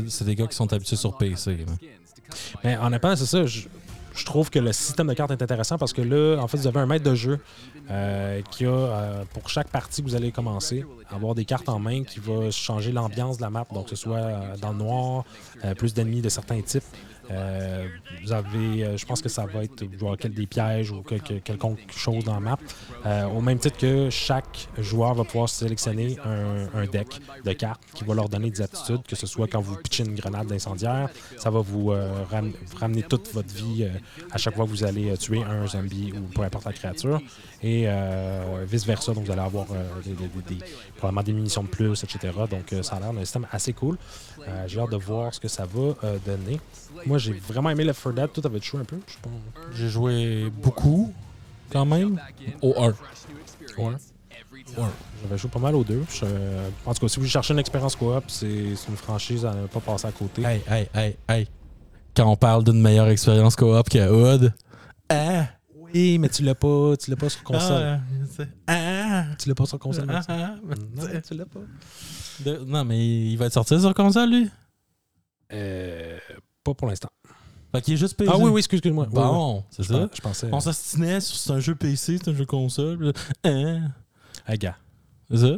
[0.09, 1.57] c'est, des gars qui sont habitués sur PC.
[1.65, 1.65] là.
[2.65, 3.45] Mais honnêtement, c'est ça.
[3.45, 3.69] Je,
[4.17, 6.67] je trouve que le système de cartes est intéressant parce que là, en fait, vous
[6.67, 7.39] avez un maître de jeu
[7.89, 11.79] euh, qui a, euh, pour chaque partie que vous allez commencer, avoir des cartes en
[11.79, 13.65] main qui va changer l'ambiance de la map.
[13.71, 15.23] Donc, que ce soit euh, dans le noir,
[15.77, 16.83] plus d'ennemis de certains types.
[17.31, 17.87] Euh,
[18.23, 19.83] vous avez, euh, je pense que ça va être
[20.27, 22.57] des pièges ou quelque, quelconque chose dans la map.
[23.05, 28.03] Euh, au même titre que chaque joueur va pouvoir sélectionner un, deck de cartes qui
[28.03, 31.49] va leur donner des aptitudes, que ce soit quand vous pitchez une grenade d'incendiaire, ça
[31.49, 31.87] va vous
[32.31, 33.85] ram- ramener toute votre vie
[34.31, 37.21] à chaque fois que vous allez tuer un zombie ou peu importe la créature.
[37.63, 37.87] Et
[38.65, 39.65] vice-versa, donc vous allez avoir
[40.97, 42.33] probablement des munitions de plus, etc.
[42.49, 43.97] Donc ça a l'air d'un système assez cool.
[44.67, 45.93] J'ai hâte de voir ce que ça va
[46.25, 46.59] donner.
[47.05, 48.31] Moi, j'ai vraiment aimé Left 4 Dead.
[48.33, 48.97] Tout avait joué un peu.
[49.07, 49.29] Je pas.
[49.73, 51.13] J'ai joué beaucoup,
[51.71, 52.19] quand même,
[52.61, 52.87] au 1.
[53.77, 53.93] Ouais.
[55.23, 56.03] J'avais joué pas mal aux deux.
[56.09, 56.25] Je-
[56.85, 58.47] en tout cas, si vous cherchez une expérience coop, c'est
[58.89, 60.41] une franchise à ne pas passer à côté.
[60.43, 61.47] Hey, hey, hey, hey.
[62.15, 64.53] Quand on parle d'une meilleure expérience coop que Hood,
[65.09, 65.45] hein?
[65.93, 67.99] Oui, mais tu l'as pas, tu l'as pas sur console.
[68.67, 70.07] Ah, ah, Tu l'as pas sur console.
[70.09, 70.55] ah, ah,
[70.95, 71.59] Non, tu l'as pas.
[72.45, 74.49] de- non, mais il va être sorti sur console, lui?
[75.53, 76.06] Euh,
[76.71, 77.09] pas pour l'instant.
[77.73, 78.31] Fait qu'il est juste PC.
[78.33, 79.07] Ah oui, oui, excuse- excuse-moi.
[79.11, 79.21] Oui, oui.
[79.23, 80.07] Bon, c'est ça.
[80.13, 80.49] je pensais.
[80.51, 83.13] On s'astinait sur c'est un jeu PC, c'est un jeu console.
[83.43, 83.91] Hein?
[84.47, 84.77] Hey, gars.
[85.29, 85.55] C'est ça?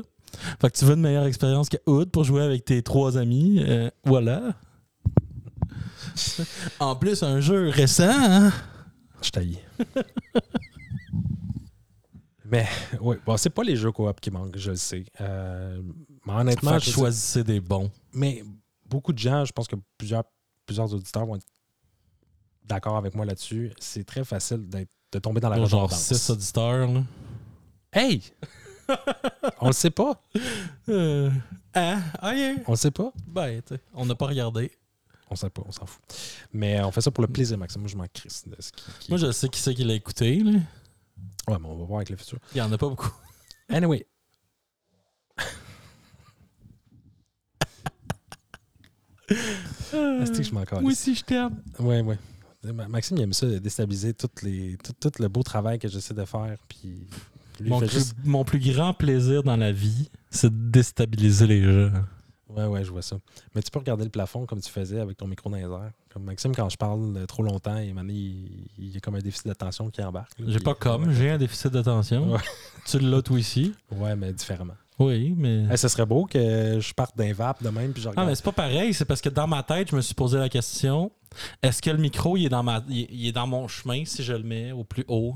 [0.62, 3.64] Fait que tu veux une meilleure expérience que Hood pour jouer avec tes trois amis.
[3.68, 4.54] euh, voilà.
[6.80, 8.52] en plus, un jeu récent, hein?
[9.22, 9.60] Je taille.
[12.46, 12.66] Mais
[13.00, 15.06] oui, bon, c'est pas les jeux coop qui manquent, je le sais.
[15.22, 15.80] Euh,
[16.26, 17.92] mais honnêtement, je- choisissez des bons.
[18.12, 18.44] mais
[18.90, 20.24] beaucoup de gens, je pense que plusieurs,
[20.70, 21.48] plusieurs auditeurs vont être
[22.64, 23.74] d'accord avec moi là-dessus.
[23.80, 26.00] C'est très facile d'être- de tomber dans la Genre redondance.
[26.00, 26.88] 6 auditeurs.
[26.92, 27.02] Là.
[27.92, 28.22] Hey!
[29.62, 30.24] on le sait pas.
[30.88, 31.32] Euh,
[31.74, 32.00] hein?
[32.20, 32.54] Ah, yeah.
[32.68, 33.12] On le sait pas.
[33.26, 33.64] Ben,
[33.96, 34.72] on n'a pas regardé.
[35.32, 36.04] On sait pas, on s'en fout.
[36.54, 37.82] Mais on fait ça pour le plaisir, Maxime.
[37.82, 38.84] Moi, je m'en crisse de ce qui.
[39.00, 40.38] qui- Moi, je sais qui c'est qui l'a écouté.
[40.38, 40.52] Là.
[41.48, 42.38] Ouais, mais on va voir avec le futur.
[42.54, 43.12] Il y en a pas beaucoup.
[43.70, 44.06] Anyway.
[49.94, 50.64] Est-ce que je m'en?
[50.82, 51.56] Moi aussi, je t'aime.
[51.80, 52.04] Ouais.
[52.74, 54.14] Ma- Maxime, il aime ça, déstabiliser
[54.44, 56.58] les, tout, tout le beau travail que j'essaie de faire.
[56.68, 57.08] Puis
[57.62, 61.48] lui, Mon, fait plus- juste- mon plus grand plaisir dans la vie, c'est de déstabiliser
[61.48, 61.92] les gens.
[62.50, 63.16] Ouais, ouais, je vois ça.
[63.56, 65.92] Mais tu peux regarder le plafond comme tu faisais avec ton micro dans les airs.
[66.12, 67.94] Comme Maxime, quand je parle euh, trop longtemps, il,
[68.78, 70.32] il y a comme un déficit d'attention qui embarque.
[70.46, 72.34] J'ai pas comme, j'ai un déficit d'attention.
[72.34, 72.40] Ouais.
[72.88, 73.74] Tu l'as toi ici.
[73.92, 74.74] Ouais, mais différemment.
[75.00, 75.66] Oui, mais.
[75.72, 78.28] Eh, ce serait beau que je parte d'un vape de même, puis je Ah, regarde.
[78.30, 78.94] mais c'est pas pareil.
[78.94, 81.12] C'est parce que dans ma tête, je me suis posé la question
[81.62, 84.34] est-ce que le micro, il est dans, ma, il, est dans mon chemin si je
[84.34, 85.36] le mets au plus haut?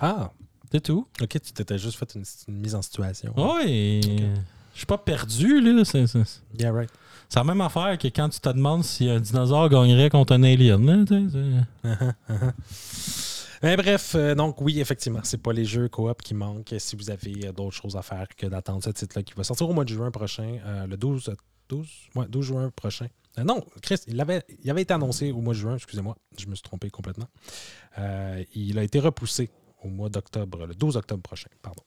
[0.00, 0.30] Ah,
[0.72, 1.06] C'est tout.
[1.20, 3.34] ok, tu t'étais juste fait une, une mise en situation.
[3.36, 4.00] Oui.
[4.72, 5.84] Je suis pas perdu, là.
[5.84, 6.88] C'est c'est- Yeah, right.
[7.28, 10.42] c'est la même affaire que quand tu te demandes si un dinosaure gagnerait contre un
[10.44, 10.86] alien.
[10.86, 11.04] Là,
[13.62, 17.46] Bref, euh, donc oui, effectivement, c'est pas les jeux coop qui manquent si vous avez
[17.46, 19.90] euh, d'autres choses à faire que d'attendre ce titre-là qui va sortir au mois de
[19.90, 21.34] juin prochain, euh, le 12, euh,
[21.68, 23.06] 12, ouais, 12 juin prochain.
[23.38, 26.56] Non, Chris, il avait, il avait été annoncé au mois de juin, excusez-moi, je me
[26.56, 27.28] suis trompé complètement.
[28.54, 29.48] Il a été repoussé
[29.82, 31.82] au mois d'octobre, le 12 octobre prochain, pardon.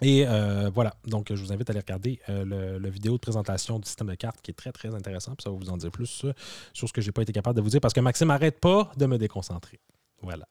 [0.00, 0.24] Et
[0.72, 4.06] voilà, donc je vous invite à aller regarder euh, le, vidéo de présentation du système
[4.06, 6.24] de cartes qui est très très intéressant, puis ça va vous en dire plus
[6.72, 8.90] sur ce que j'ai pas été capable de vous dire parce que Maxime arrête pas
[8.96, 9.80] de me déconcentrer.
[10.22, 10.48] Voilà.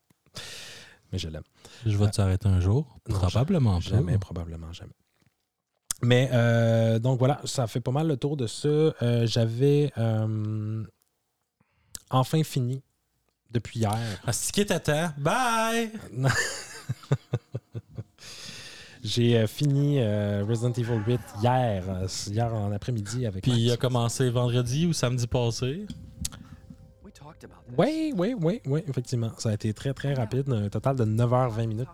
[1.12, 1.44] Mais je l'aime.
[1.86, 2.88] Je vais t'arrêter un jour.
[3.08, 3.82] Non, Probablement pas.
[3.82, 4.94] Jamais, probablement jamais.
[6.02, 8.68] Mais euh, donc voilà, ça fait pas mal le tour de ça.
[8.68, 10.84] Euh, J'avais euh,
[12.10, 12.84] enfin fini
[13.52, 13.98] depuis hier.
[14.26, 15.12] À ce qui est à temps.
[15.18, 15.92] Bye!
[19.04, 23.72] J'ai euh, fini euh, Resident Evil 8 hier, euh, hier en après-midi avec Puis il
[23.72, 25.86] a commencé vendredi ou samedi passé?
[27.78, 29.32] Oui, oui, oui, oui, effectivement.
[29.38, 30.50] Ça a été très, très rapide.
[30.52, 31.88] Un total de 9h20 minutes.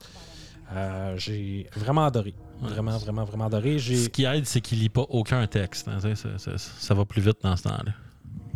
[0.73, 2.35] Euh, J'ai vraiment adoré.
[2.61, 3.79] Vraiment, vraiment, vraiment adoré.
[3.79, 3.95] J'ai.
[3.95, 5.87] Ce qui aide, c'est qu'il lit pas aucun texte.
[5.87, 7.91] hein, ça, ça- ça va plus vite dans ce temps-là.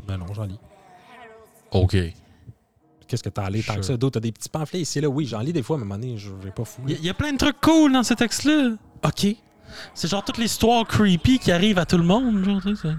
[0.08, 0.60] Ben non, j'en lis.
[1.72, 1.96] OK.
[3.08, 3.88] Qu'est-ce que t'as allé tant que ça?
[3.88, 3.98] Sure.
[3.98, 5.08] D'autres, t'as des petits pamphlets ici là?
[5.10, 6.82] Oui, j'en lis des fois, mais à un moment donné, je vais pas fou.
[6.88, 8.76] Il y, a- il y a plein de trucs cool dans ces textes-là.
[9.06, 9.36] OK.
[9.96, 12.44] C'est genre toute l'histoire creepy qui arrive à tout le monde.
[12.44, 12.96] Genre, tu sais, ça.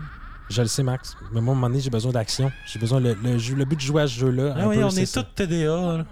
[0.50, 1.16] Je le sais, Max.
[1.32, 2.52] Mais moi, à un moment donné, j'ai besoin d'action.
[2.66, 3.00] J'ai besoin.
[3.00, 4.54] Le, le, jeu- le but de jouer à ce jeu-là.
[4.58, 5.22] Ah oui, peu, on est ça.
[5.22, 5.66] tous TDA.
[5.98, 6.06] là.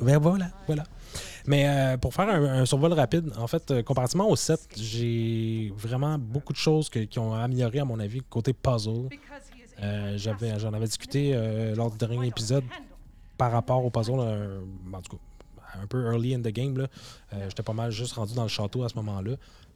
[0.00, 0.82] Ben voilà, voilà.
[1.46, 5.72] Mais euh, pour faire un, un survol rapide, en fait, euh, comparativement au 7, j'ai
[5.76, 9.08] vraiment beaucoup de choses que- qui ont amélioré, à mon avis, côté puzzle.
[9.82, 11.34] Euh, j'avais, j'en avais discuté
[11.74, 12.64] lors du dernier épisode
[13.38, 15.22] par rapport au puzzle, en tout cas,
[15.82, 16.86] un peu early in the game.
[17.48, 19.32] J'étais pas mal juste rendu dans le château à ce moment-là.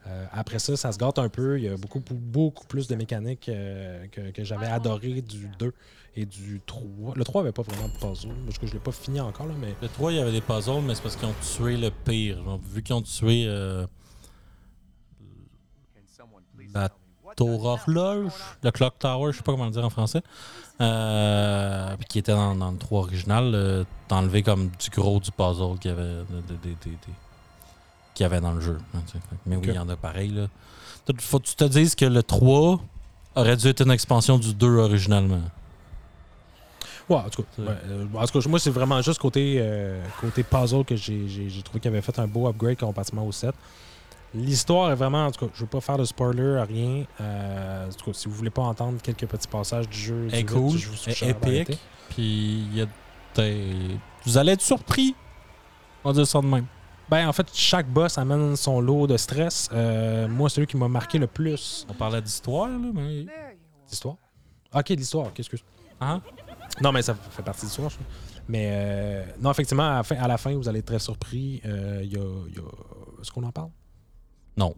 [0.07, 1.59] Euh, après ça, ça se gâte un peu.
[1.59, 5.73] Il y a beaucoup, beaucoup plus de mécaniques euh, que, que j'avais adoré du 2
[6.15, 7.15] et du 3.
[7.17, 9.55] Le 3 avait pas vraiment de puzzle, parce que je l'ai pas fini encore, là,
[9.61, 11.91] mais Le 3, il y avait des puzzles, mais c'est parce qu'ils ont tué le
[11.91, 12.43] pire.
[12.45, 13.85] Genre, vu qu'ils ont tué euh,
[16.75, 16.89] la
[17.37, 18.33] tour horloge,
[18.63, 20.23] le clock tower, je sais pas comment le dire en français,
[20.81, 25.21] euh, puis qui était dans, dans le 3 original, euh, t'as enlevé comme du gros
[25.21, 27.26] du puzzle qu'il y avait, de- de- de- de- de-
[28.17, 28.79] qu'il y avait dans le jeu.
[29.45, 30.31] Mais oui, il y en a pareil.
[30.31, 30.47] Là.
[31.21, 32.81] Faut que tu te dises que le 3
[33.37, 35.43] aurait dû être une expansion du 2 originalement.
[37.09, 40.03] Ouais, en tout cas, ouais, euh, en tout cas, moi, c'est vraiment juste côté, euh,
[40.21, 43.55] côté puzzle que j'ai trouvé qu'il avait fait un beau upgrade comparativement au 7.
[44.35, 47.05] L'histoire est vraiment, en tout cas, je veux pas faire de spoiler, rien.
[47.21, 50.43] Euh, en tout cas, si vous voulez pas entendre quelques petits passages du jeu, est
[50.43, 51.79] du cool, je vous est épique,
[52.11, 52.87] puis y a
[53.37, 55.14] des- Vous allez être surpris.
[56.03, 56.67] On va dire ça de même.
[57.09, 59.69] Ben, en fait, chaque boss amène son lot de stress.
[59.73, 61.87] Euh, moi, celui qui m'a marqué le plus.
[61.89, 63.27] On parlait d'histoire, là, mais...
[63.89, 64.17] L'histoire
[64.75, 65.57] Ok, l'histoire, qu'est-ce que.
[66.01, 66.21] Hein?
[66.83, 68.07] Non, mais ça fait partie de l'histoire, je trouve.
[68.49, 71.61] Mais euh, non, effectivement, à la, fin, à la fin, vous allez être très surpris.
[71.65, 73.71] Euh, Il y, a, y a- Est-ce qu'on en parle?
[74.57, 74.75] Non.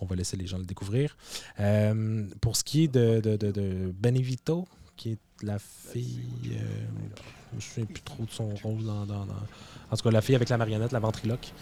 [0.00, 1.16] On va laisser les gens le découvrir.
[1.58, 6.56] Euh, pour ce qui est de, de, de, de Benevito, qui est la fille.
[7.52, 9.34] Je me souviens plus trop de son rôle dans, dans- dans-
[9.90, 11.52] En tout cas, la fille avec la marionnette, la ventriloque,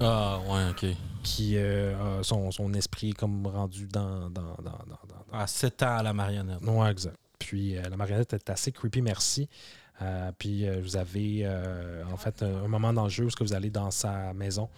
[0.00, 0.86] Ah, ouais, OK.
[1.22, 4.30] qui euh, a son, son esprit comme rendu dans.
[4.30, 6.62] dans, dans, dans, À 7 ans à la marionnette.
[6.64, 7.16] Ouais, exact.
[7.38, 9.48] Puis euh, la marionnette est assez creepy, merci.
[10.00, 11.46] Euh, puis euh, vous avez
[12.12, 14.68] en fait un, moment dans le jeu où vous allez dans sa maison,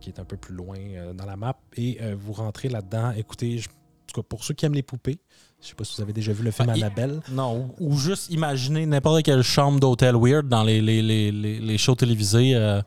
[0.00, 0.76] qui est un peu plus loin
[1.14, 3.10] dans la map, et vous rentrez là-dedans.
[3.12, 3.72] Écoutez, je- en
[4.14, 5.18] tout cas, pour ceux qui aiment les poupées,
[5.62, 7.20] je sais pas si vous avez déjà vu le film Ben, il- Annabelle.
[7.30, 11.60] Non, ou, ou juste imaginer n'importe quelle chambre d'hôtel weird dans les, les, les, les,
[11.60, 12.82] les shows télévisés euh,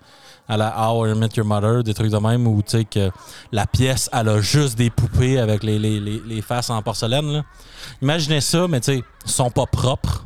[0.47, 3.09] à la How I Met Your Mother, des trucs de même où tu sais que
[3.51, 7.31] la pièce, elle a juste des poupées avec les, les, les, les faces en porcelaine.
[7.31, 7.43] Là.
[8.01, 10.25] Imaginez ça, mais tu sais, ils sont pas propres,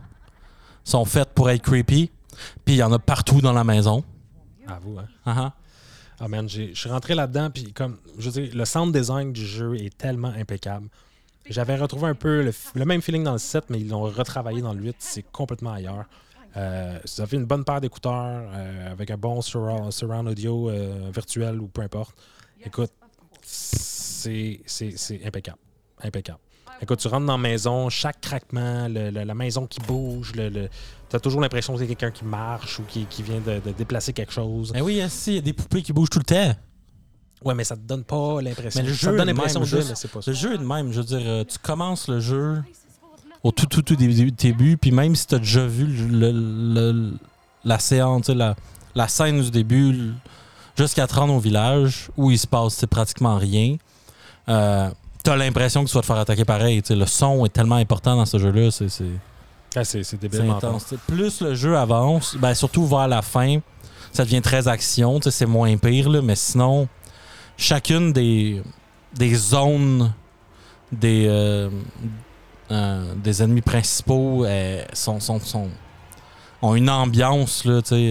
[0.84, 2.10] sont faites pour être creepy,
[2.66, 4.04] puis il y en a partout dans la maison.
[4.68, 5.06] À vous, hein?
[5.26, 5.54] Ah ah.
[6.22, 9.32] Ah man, j'ai- je suis rentré là-dedans, puis comme, je veux dire, le sound design
[9.32, 10.88] du jeu est tellement impeccable.
[11.50, 12.44] J'avais retrouvé un peu
[12.76, 15.72] le, même feeling dans le 7, mais ils l'ont retravaillé dans le 8, c'est complètement
[15.72, 16.06] ailleurs.
[16.58, 21.60] Euh, ça fait une bonne paire d'écouteurs euh, avec un bon surround, audio euh, virtuel
[21.60, 22.16] ou peu importe.
[22.64, 22.92] Écoute,
[23.42, 24.62] c'est
[25.26, 25.58] impeccable.
[26.04, 26.40] Impeccable.
[26.82, 30.70] Écoute, tu rentres dans la maison, chaque craquement, la maison qui bouge, le,
[31.10, 34.32] tu as toujours l'impression que c'est quelqu'un qui marche ou qui, vient de, déplacer quelque
[34.32, 34.72] chose.
[34.72, 36.56] Ben oui, si, il y a des poupées qui bougent tout le temps.
[37.44, 38.82] Ouais, mais ça te donne pas l'impression.
[38.82, 39.66] Mais le ça jeu te donne l'impression de,
[39.96, 40.32] c'est pas ça.
[40.32, 40.92] Le jeu est de même.
[40.92, 42.62] Je veux dire, euh, tu commences le jeu
[43.44, 46.92] au tout, tout, tout début, début puis même si tu as déjà vu le- le-
[46.92, 47.14] le-
[47.64, 48.56] la séance, la,
[48.96, 50.12] la scène du début
[50.78, 53.78] jusqu'à te rendre au village où il se passe pratiquement rien,
[54.50, 54.90] euh,
[55.24, 56.82] tu as l'impression que tu vas te faire attaquer pareil.
[56.90, 58.72] Le son est tellement important dans ce jeu-là.
[58.72, 59.06] C'est c'est-
[59.76, 59.84] Ah,
[60.38, 60.86] c'est intense.
[61.08, 63.60] Plus le jeu avance, ben, surtout vers la fin,
[64.12, 65.20] ça devient très action.
[65.22, 66.88] C'est moins pire, là, mais sinon,
[67.60, 68.62] chacune des,
[69.16, 70.14] des zones
[70.92, 71.70] des, euh,
[72.72, 75.70] euh, des ennemis principaux euh, sont, sont, sont-
[76.62, 77.66] ont une ambiance.
[77.66, 78.10] Là, tu sais,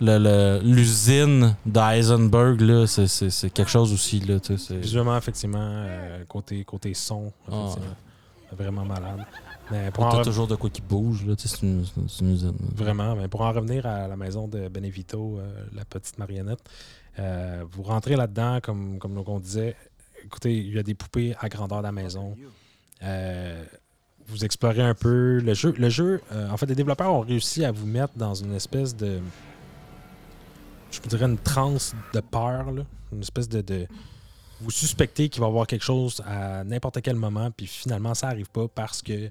[0.00, 4.20] le- le- L'usine d'Eisenberg, là, c'est- c'est c'est quelque chose aussi.
[4.20, 4.38] Là,
[4.70, 7.96] Visuellement, effectivement, euh, côté, côté son, Ah, effectivement,
[8.52, 9.24] vraiment malade.
[9.70, 11.24] Mais pour en toujours de quoi qui bouge.
[11.26, 11.84] là, C'est une,
[12.20, 12.54] une usine.
[12.74, 16.60] Vraiment, mais pour en revenir à la maison de Benevito, euh, la petite marionnette,
[17.18, 19.76] euh, vous rentrez là-dedans, comme, comme on disait.
[20.24, 22.36] Écoutez, il y a des poupées à grandeur de la maison.
[23.02, 23.64] Euh,
[24.26, 25.72] vous explorez un peu le jeu.
[25.78, 28.94] Le jeu, euh, en fait, les développeurs ont réussi à vous mettre dans une espèce
[28.96, 29.20] de.
[30.90, 32.66] Je vous dirais une transe de peur,
[33.12, 33.86] une espèce de.
[34.60, 38.28] vous suspectez qu'il va y avoir quelque chose à n'importe quel moment, puis finalement, ça
[38.28, 39.30] n'arrive pas parce que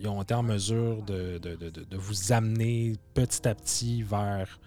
[0.00, 4.58] ils ont été en mesure de- de- de vous amener petit à petit vers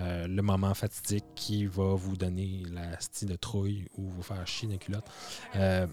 [0.00, 4.46] euh, le moment fatidique qui va vous donner la style de trouille ou vous faire
[4.46, 5.04] chier dans les culottes.
[5.56, 5.86] Euh,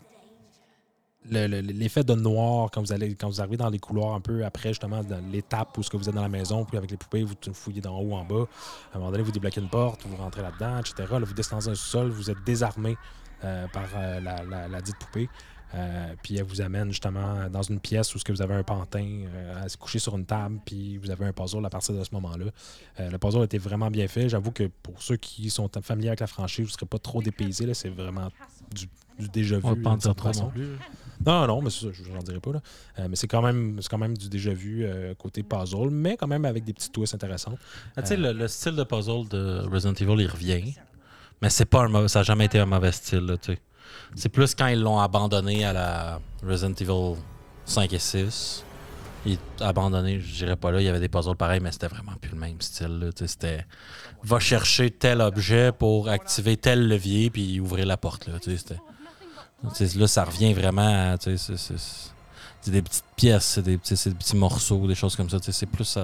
[1.29, 4.21] le- le- L'effet de noir quand vous allez quand vous arrivez dans les couloirs un
[4.21, 5.01] peu après justement
[5.31, 7.81] l'étape où ce que vous êtes dans la maison puis avec les poupées vous fouillez
[7.81, 8.45] d'en haut en bas.
[8.93, 11.71] À un moment donné vous débloquez une porte vous rentrez là-dedans etc vous descendez dans
[11.71, 12.95] un sol vous êtes désarmé
[13.43, 15.27] euh, par euh, la, la- la dite poupée
[15.76, 18.63] euh, puis elle vous amène justement dans une pièce où ce que vous avez un
[18.63, 21.93] pantin euh, à se coucher sur une table, puis vous avez un puzzle à partir
[21.95, 22.45] de ce moment-là.
[22.99, 24.30] Euh, le puzzle était vraiment bien fait.
[24.30, 27.22] J'avoue que pour ceux qui sont familiers avec la franchise, vous ne serez pas trop
[27.22, 27.74] dépaysés.
[27.74, 28.30] C'est vraiment
[28.74, 28.88] du,
[29.20, 29.61] du déjà vu.
[29.65, 30.68] On pas dire trop non plus.
[31.26, 32.53] Non, non, mais ça, je n'en dirai pas.
[32.53, 33.07] Là.
[33.09, 34.86] Mais c'est quand même quand même du déjà vu
[35.18, 37.55] côté puzzle, mais quand même avec des petits twists intéressants.
[37.95, 40.76] Ah, tu sais, le, le style de puzzle de Resident Evil, il revient.
[41.41, 43.59] Mais c'est pas un mauvais- ça n'a jamais été un mauvais style, là, tu sais.
[44.15, 47.17] C'est plus quand ils l'ont abandonné à la Resident Evil
[47.65, 48.63] 5 et 6.
[49.25, 52.13] Ils abandonné, je dirais pas là, il y avait des puzzles pareils, mais c'était vraiment
[52.21, 53.09] plus le même style.
[53.25, 53.65] C'était
[54.23, 58.27] va chercher tel objet pour activer tel levier puis ouvrir la porte.
[58.27, 58.39] Là,
[59.95, 61.17] là, ça revient vraiment à.
[61.19, 65.38] C'est des petites pièces, c'est des, petits- morceaux, des choses comme ça.
[65.41, 65.97] C'est plus,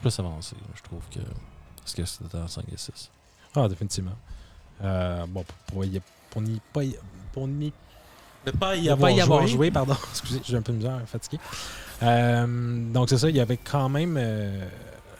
[0.00, 1.20] plus avancé, je trouve, que
[1.84, 3.10] ce que c'était dans 5 et 6.
[3.54, 4.16] Ah, définitivement.
[4.82, 6.82] Euh, bon, pour, pour, pour
[8.52, 9.94] pas y- n'y Ne pas y avoir joué, pardon.
[10.10, 11.38] Excusez, j'ai un peu de misère, fatigué.
[12.02, 12.46] Euh,
[12.92, 14.16] donc, c'est ça, il y avait quand même.
[14.18, 14.64] euh,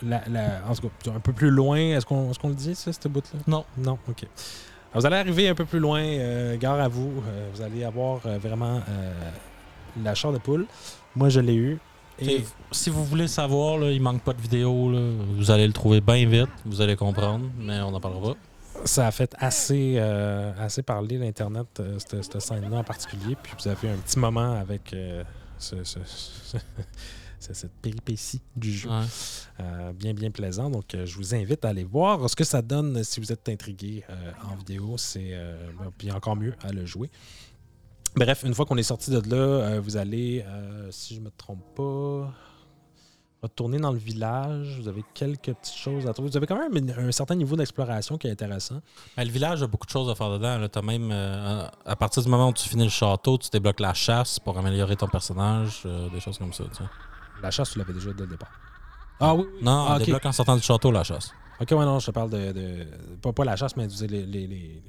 [0.03, 1.77] la, la- en tout cas, un peu plus loin.
[1.79, 3.41] Est-ce qu'on est qu'on le dit, ça, cette bout-là?
[3.47, 3.65] Non.
[3.79, 4.23] Non, OK.
[4.23, 7.11] Alors, vous allez arriver un peu plus loin, euh, gare à vous.
[7.27, 9.13] Euh, vous allez avoir euh, vraiment euh,
[10.03, 10.67] la chair de poule.
[11.15, 11.79] Moi, je l'ai eu.
[12.19, 14.91] Et Et si vous voulez savoir, là, il manque pas de vidéo.
[14.93, 15.01] là,
[15.37, 16.49] vous allez le trouver bien vite.
[16.65, 18.37] Vous allez comprendre, mais on n'en parlera pas.
[18.85, 23.37] Ça a fait assez, euh, assez parler l'Internet, euh, cette, cette scène-là en particulier.
[23.43, 25.25] Puis vous avez un petit moment avec euh,
[25.59, 26.57] ce- ce- ce-
[27.41, 28.89] ce- cette péripétie du jeu.
[28.91, 29.05] Ouais.
[29.61, 30.71] Euh, bien, bien plaisant.
[30.71, 34.05] Donc, je vous invite à aller voir ce que ça donne si vous êtes intrigué
[34.51, 34.97] en vidéo.
[34.99, 35.57] C'est euh,
[35.99, 37.11] puis encore mieux à le jouer.
[38.17, 40.43] Bref, une fois qu'on est sorti de là, vous allez,
[40.91, 42.33] si je me trompe pas,
[43.47, 44.79] retourner dans le village.
[44.81, 46.31] Vous avez quelques petites choses à trouver.
[46.31, 48.81] Vous avez quand même un certain niveau d'exploration qui est intéressant.
[49.17, 50.59] Mais le village a beaucoup de choses à faire dedans.
[50.59, 50.83] Là.
[50.83, 54.39] Même, euh, à partir du moment où tu finis le château, tu débloques la chasse
[54.39, 56.65] pour améliorer ton personnage, euh, des choses comme ça.
[56.65, 56.85] tu sais.
[57.43, 58.51] La chasse, tu l'avais déjà dès le départ.
[59.21, 59.59] Ah oui, oui.
[59.63, 61.31] Non, ah, on débloque en sortant du château la chasse.
[61.61, 62.53] Ok, ouais, non, je te parle de.
[62.53, 62.87] de-
[63.23, 64.83] pas, pas la chasse, mais les, les, les,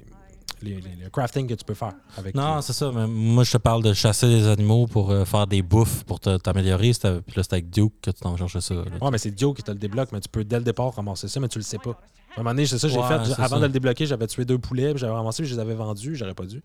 [0.62, 2.34] les- les- le crafting que tu peux faire avec.
[2.34, 2.90] Non, c'est ça.
[2.94, 6.20] Mais moi, je te parle de chasser des animaux pour euh, faire des bouffes pour
[6.20, 6.90] t'améliorer.
[6.92, 7.02] Puis
[7.36, 8.74] là, c'était avec Duke que tu t'en cherchais ça.
[8.74, 8.82] là.
[9.00, 11.28] Ouais, mais c'est Dio qui te le débloque, mais tu peux dès le départ ramasser
[11.28, 11.90] ça, mais tu le sais pas.
[12.36, 13.24] À un moment donné, c'est ça, j'ai Ouais, fait.
[13.24, 13.60] c'est Avant ça.
[13.60, 16.14] de le débloquer, j'avais tué deux poulets, puis j'avais ramassé, puis je les avais vendus,
[16.14, 16.62] j'aurais pas dû.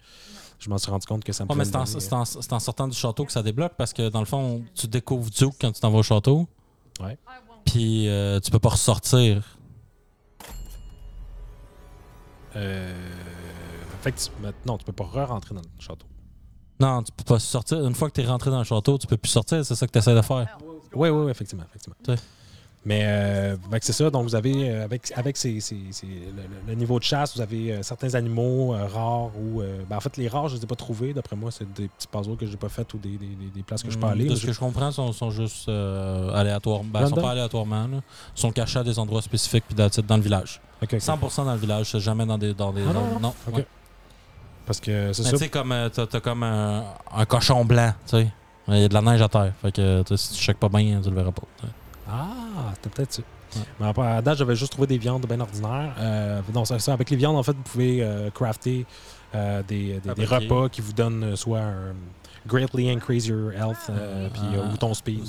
[0.59, 2.53] Je m'en suis rendu compte que ça me Ouais, mais c'est en, c'est en- c'est
[2.53, 5.55] en sortant du château que ça débloque parce que dans le fond, tu découvres Duke
[5.59, 6.47] quand tu t'en vas au château.
[7.01, 7.17] Ouais.
[7.65, 9.57] Puis euh, tu peux pas ressortir.
[12.55, 12.93] Euh...
[14.03, 14.29] Fait que tu...
[14.41, 16.05] mais non, tu peux pas re-rentrer dans le château.
[16.79, 17.85] Non, tu peux pas sortir.
[17.87, 19.63] Une fois que tu es rentré dans le château, tu peux plus sortir.
[19.65, 20.57] C'est ça que tu essaies de faire.
[20.95, 21.63] Oui, oui, oui, effectivement.
[21.69, 21.95] effectivement.
[22.07, 22.15] Ouais.
[22.85, 26.05] Mais euh, c'est ça, donc vous avez, euh, avec, avec ces, ces- ces-
[26.67, 29.61] le, niveau de chasse, vous avez euh, certains animaux euh, rares ou.
[29.89, 31.13] ben, en fait, les rares, je ne les ai pas trouvés.
[31.13, 33.83] D'après moi, c'est des petits puzzles que j'ai pas fait ou des, des- des- places
[33.83, 34.25] que je peux Hum, aller.
[34.25, 36.81] De ce je- que je comprends, sont, sont juste aléatoires.
[36.83, 37.87] Ben, sont pas aléatoirement.
[37.87, 38.01] Là.
[38.35, 40.59] Ils sont cachés à des endroits spécifiques puis dans le village.
[40.81, 40.99] Ok, ok.
[40.99, 42.53] 100% dans le village, jamais dans des.
[42.53, 43.33] Dans des Ah non, non?
[43.53, 43.65] Ouais.
[44.65, 45.31] Parce que c'est ça.
[45.31, 46.83] tu sais, comme euh, t'as, t'as comme un,
[47.15, 48.27] un cochon blanc, tu sais.
[48.69, 49.51] Il y a de la neige à terre.
[49.61, 51.41] Fait que si tu checkes pas bien, tu le verras pas.
[52.09, 52.27] Ah,
[52.75, 53.21] c'était peut-être ça.
[53.79, 55.93] Mais après, à date, j'avais juste trouvé des viandes bien ordinaires.
[55.99, 56.93] Euh, non, c'est ça.
[56.93, 58.85] Avec les viandes, en fait, vous pouvez euh, crafter
[59.35, 60.35] euh, des, des- des Fabriquer.
[60.47, 61.93] repas qui vous donnent euh, soit un
[62.47, 65.23] greatly increase your health euh, puis, euh, ou ton speed.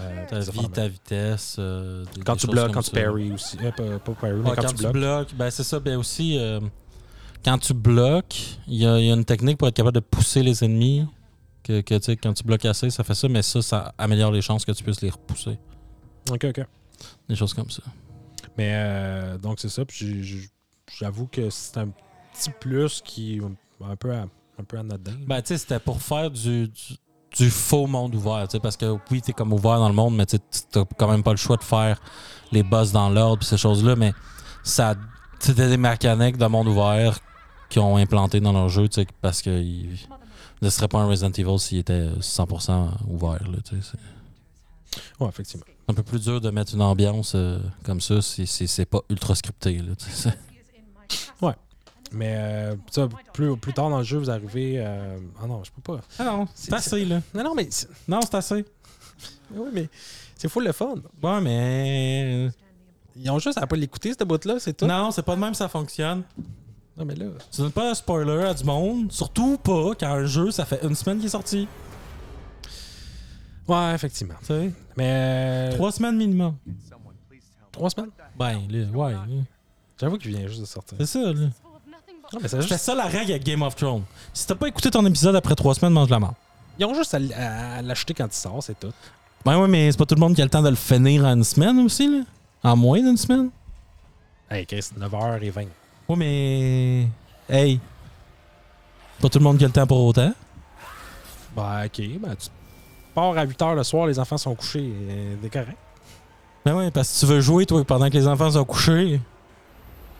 [0.00, 1.56] Euh, Ta des affaires vie, de ta vitesse.
[1.58, 3.02] euh, des- Quand des tu choses bloques, comme quand tu ça.
[3.02, 3.56] parry aussi.
[3.62, 5.34] Euh, pas, pas parry, mais Ouais, quand, tu bloques.
[5.34, 5.78] ben c'est ça.
[5.80, 6.58] Ben aussi, euh,
[7.44, 10.00] quand tu bloques, il y, a il y a une technique pour être capable de
[10.00, 11.06] pousser les ennemis.
[11.62, 14.32] Que, que, tu sais, quand tu bloques assez, ça fait ça, mais ça, ça améliore
[14.32, 15.58] les chances que tu puisses les repousser.
[16.30, 16.66] Ok, ok.
[17.28, 17.82] Des choses comme ça.
[18.56, 19.84] Mais euh, donc, c'est ça.
[19.84, 20.50] Puis
[20.98, 21.88] j'avoue que c'est un
[22.32, 23.40] petit plus qui est
[23.84, 24.26] un peu, à,
[24.58, 25.16] un peu anodin.
[25.26, 26.96] Ben, tu sais, c'était pour faire du, du,
[27.36, 30.16] du faux monde ouvert, tu sais, parce que oui, t'es comme ouvert dans le monde,
[30.16, 30.38] mais tu
[30.70, 32.00] t'as quand même pas le choix de faire
[32.52, 34.12] les boss dans l'ordre puis ces choses-là, mais
[34.62, 34.94] ça,
[35.38, 37.18] c'était des mécaniques de monde ouvert
[37.68, 39.98] qui ont implanté dans leur jeu, tu sais, parce que il-
[40.62, 43.90] ne serait pas un Resident Evil s'il était 100% ouvert, là, tu sais.
[44.92, 45.66] C'est Ouais, effectivement.
[45.88, 49.00] un peu plus dur de mettre une ambiance euh, comme ça si, si c'est pas
[49.10, 50.32] ultra scripté, là, tu sais.
[52.12, 54.74] Mais euh, ça, plus, plus tard dans le jeu, vous arrivez.
[54.78, 56.00] euh, Ah non, je peux pas.
[56.16, 57.20] Ah non, c'est assez, là.
[57.34, 57.66] Non, non, mais.
[57.70, 58.64] c'est- Non, c'est assez.
[59.52, 59.88] Oui, mais
[60.36, 60.94] c'est fou le fun.
[61.20, 62.50] Ouais, mais...
[63.16, 64.86] Ils ont juste à pas l'écouter, cette boîte-là, c'est tout.
[64.86, 66.22] Non, c'est pas de même ça fonctionne.
[66.96, 67.26] Non, mais là.
[67.50, 70.80] Tu donnes pas un spoiler à du monde, surtout pas quand un jeu, ça fait
[70.84, 71.66] une semaine qu'il est sorti.
[73.66, 74.34] Ouais, effectivement.
[74.40, 75.70] Tu sais, Mais.
[75.72, 76.54] euh, trois semaines minimum.
[77.72, 78.10] trois semaines?
[78.38, 79.14] Ben, là, ouais.
[79.98, 80.98] J'avoue qu'il vient juste de sortir.
[81.00, 81.32] c'est ça, là.
[82.32, 82.76] Non, mais c'est C'est juste.
[82.84, 84.02] ça la règle avec Game of Thrones.
[84.32, 86.34] Si t'as pas écouté ton épisode après trois semaines, mange la mort.
[86.78, 88.92] Ils ont juste à, à l'acheter quand il sort, c'est tout.
[89.44, 91.24] Ben ouais, mais c'est pas tout le monde qui a le temps de le finir
[91.24, 92.24] en une semaine aussi, là.
[92.62, 93.50] En moins d'une semaine.
[94.50, 95.66] Hey, Chris, 9h20.
[96.08, 97.08] Ouais, mais.
[97.48, 97.80] Hey.
[99.20, 100.32] Pas tout le monde qui a le temps pour autant.
[101.56, 102.02] Bah, ok.
[102.20, 102.48] Ben, tu
[103.14, 104.92] pars à 8h le soir, les enfants sont couchés.
[104.92, 105.76] euh, C'est correct.
[106.64, 109.20] Ben ouais, parce que tu veux jouer, toi, pendant que les enfants sont couchés.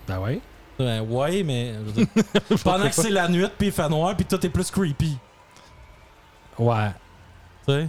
[0.07, 0.41] Ben ouais.
[0.78, 1.74] Ben ouais, mais.
[2.64, 5.16] pendant que c'est la nuit, puis il fait noir, puis tout est plus creepy.
[6.59, 6.91] Ouais.
[7.66, 7.89] Tu sais?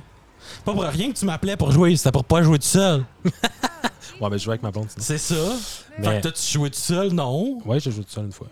[0.63, 3.03] Pas pour rien que tu m'appelais pour jouer, c'était pour pas jouer tout seul.
[4.21, 5.03] Ouais, ben je jouais avec ma blonde sinon.
[5.03, 5.35] C'est ça.
[5.99, 7.59] Mais- Fait que toi, tu jouais tout seul, non?
[7.65, 8.47] Ouais, j'ai joué tout seul une fois.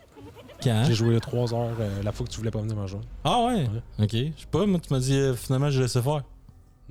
[0.61, 0.84] Quand?
[0.86, 3.05] J'ai joué 3 heures euh, la fois que tu voulais pas venir me rejoindre.
[3.23, 3.65] Ah ouais?
[3.99, 4.11] Ok.
[4.11, 6.23] Je sais pas, moi, tu m'as dit euh, finalement, je laissais faire.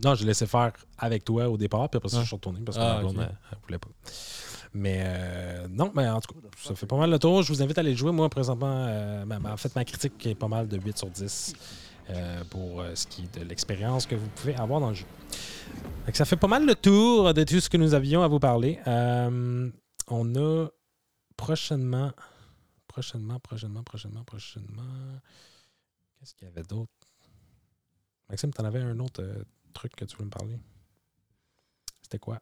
[0.05, 2.23] Non, j'ai laissé faire avec toi au départ, puis après ça, Ah.
[2.23, 3.23] je suis retourné parce que Ah, ma blonde, ok.
[3.23, 3.89] elle, elle voulait pas.
[4.75, 7.43] Mais euh, non, mais en tout cas, ça fait pas mal le tour.
[7.43, 8.11] Je vous invite à aller le jouer.
[8.13, 11.09] Moi, présentement, euh, ma- ma- en fait, ma critique est pas mal de 8 sur
[11.11, 11.53] 10
[12.13, 15.07] euh, pour euh, ce qui est de l'expérience que vous pouvez avoir dans le jeu.
[16.07, 18.39] Que ça fait pas mal le tour de tout ce que nous avions à vous
[18.39, 18.79] parler.
[18.87, 19.71] Euh,
[20.09, 20.69] on a
[21.37, 22.13] prochainement,
[22.87, 25.21] prochainement, prochainement, prochainement, prochainement.
[26.19, 26.93] Qu'est-ce qu'il y avait d'autre?
[28.29, 29.25] Maxime, t'en avais un autre
[29.73, 30.59] truc que tu voulais me parler?
[32.03, 32.41] C'était quoi?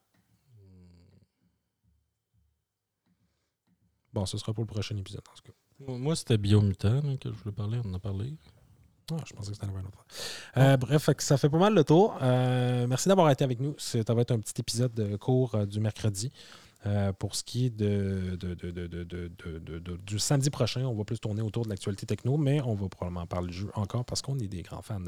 [4.12, 5.92] Bon, ce sera pour le prochain épisode, en tout cas.
[5.92, 8.36] Moi, c'était Biomutant que je voulais parler, on en a parlé.
[9.12, 10.04] Ah, je pensais que c'était un autre.
[10.56, 10.76] Euh.
[10.76, 12.16] Bref, ça fait pas mal le tour.
[12.22, 13.74] Euh, merci d'avoir été avec nous.
[13.78, 16.32] Ça va être un petit épisode de cours euh, du mercredi.
[16.86, 18.38] Euh, pour ce qui est de,
[20.06, 23.26] du samedi prochain, on va plus tourner autour de l'actualité techno, mais on va probablement
[23.26, 24.98] parler du jeu encore parce qu'on est des grands fans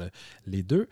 [0.45, 0.87] les deux.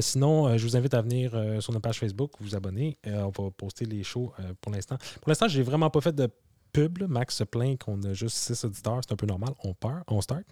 [0.00, 1.30] Sinon, je vous invite à venir
[1.60, 2.98] sur notre page Facebook, vous abonner.
[3.06, 4.98] on va poster les shows pour l'instant.
[5.22, 6.28] Pour l'instant, j'ai vraiment pas fait de
[6.72, 7.02] pub.
[7.08, 9.00] Max se plaint qu'on a juste 6 auditeurs.
[9.02, 9.54] C'est un peu normal.
[9.64, 10.42] On part, on start.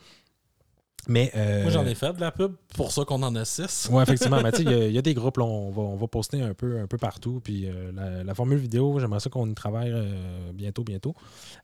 [1.07, 3.89] Mais, euh, Moi, j'en ai fait de la pub, pour ça qu'on en a six.
[3.91, 4.43] Oui, effectivement.
[4.43, 6.43] mais il y a- il y, a des groupes, là, on, va, on va poster
[6.43, 7.41] un peu, un peu partout.
[7.43, 11.15] Puis euh, la, la formule vidéo, j'aimerais ça qu'on y travaille euh, bientôt, bientôt.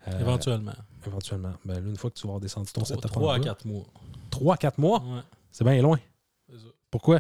[0.09, 0.73] Euh, Éventuellement.
[1.07, 1.53] Éventuellement.
[1.65, 3.11] Ben, là, une fois que tu vas avoir descendu ton setup.
[3.11, 3.45] 3 à en bas.
[3.45, 3.85] 4 mois.
[4.31, 5.01] 3 à 4 mois?
[5.01, 5.21] Ouais.
[5.51, 5.99] C'est bien loin.
[6.49, 6.57] Ça.
[6.91, 7.19] Pourquoi?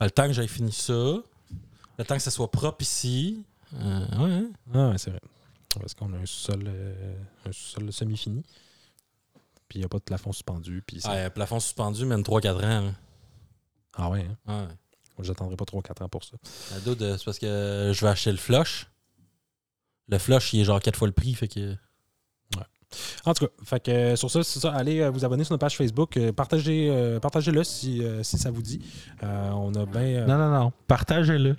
[0.00, 3.44] Ben, le temps que j'aille fini ça, le temps que ça soit propre ici.
[3.72, 4.46] ouais.
[4.72, 5.20] Ah, ouais, c'est vrai.
[5.78, 6.70] Parce qu'on a un sous-sol
[7.44, 8.44] un sous-sol semi-fini.
[9.68, 10.82] Puis il n'y a pas de plafond suspendu.
[10.86, 12.80] Puis ça- Ouais, plafond suspendu, même 3-4 ans.
[12.82, 12.90] là.
[13.96, 14.60] Ah ouais, hein?
[14.66, 14.66] Ouais.
[15.16, 16.36] Moi, j'attendrai pas 3-4 ans pour ça.
[16.72, 18.86] La doude, c'est parce que je vais acheter le flush.
[20.08, 21.76] Le flush, il est genre 4 fois le prix, fait que.
[23.24, 25.52] En tout cas, fait que, euh, sur ça, c'est ça, allez euh, vous abonner sur
[25.52, 26.16] notre page Facebook.
[26.16, 28.80] euh, partagez, partagez-le si, euh, si ça vous dit.
[29.24, 30.00] Euh, on a bien.
[30.02, 30.72] euh, non, non.
[30.86, 31.56] Partagez-le.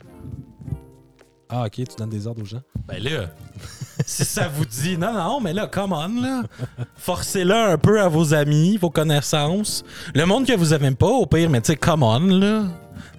[1.50, 2.62] Ah, ok, tu donnes des ordres aux gens.
[2.88, 3.30] Ben là,
[4.06, 6.43] si ça vous dit, non, non, mais là, come on, là.
[6.96, 9.84] Forcez-le un peu à vos amis, vos connaissances.
[10.14, 12.64] Le monde que vous avez pas, au pire, mais tu sais, come on, là.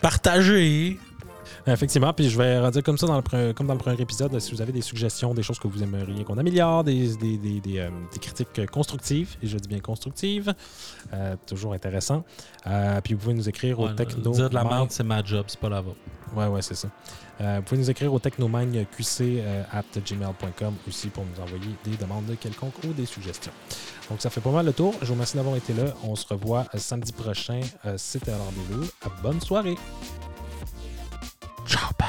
[0.01, 0.99] Partagez.
[1.69, 4.53] Effectivement, puis je vais redire comme ça dans le, comme dans le premier épisode, si
[4.53, 7.79] vous avez des suggestions, des choses que vous aimeriez qu'on améliore, des, des, des, des,
[7.81, 10.55] euh, critiques constructives, et je dis bien constructives,
[11.13, 12.25] euh, toujours intéressant.
[12.69, 14.31] Euh, puis vous pouvez nous écrire au techno.
[14.31, 15.99] Dire de la merde, c'est ma job, c'est pas la vôtre.
[16.37, 16.89] Ouais, ouais, c'est ça.
[17.41, 22.83] Euh, vous pouvez nous écrire au technomagneqc.gmail.com euh, aussi pour nous envoyer des demandes quelconques
[22.85, 23.53] ou des suggestions.
[24.11, 24.95] Donc, ça fait pas mal le tour.
[25.01, 25.95] Je vous remercie d'avoir été là.
[26.05, 27.61] On se revoit euh, samedi prochain.
[27.97, 28.89] C'était à rendez-vous.
[29.23, 29.77] Bonne soirée.
[31.67, 32.09] Ciao, bye.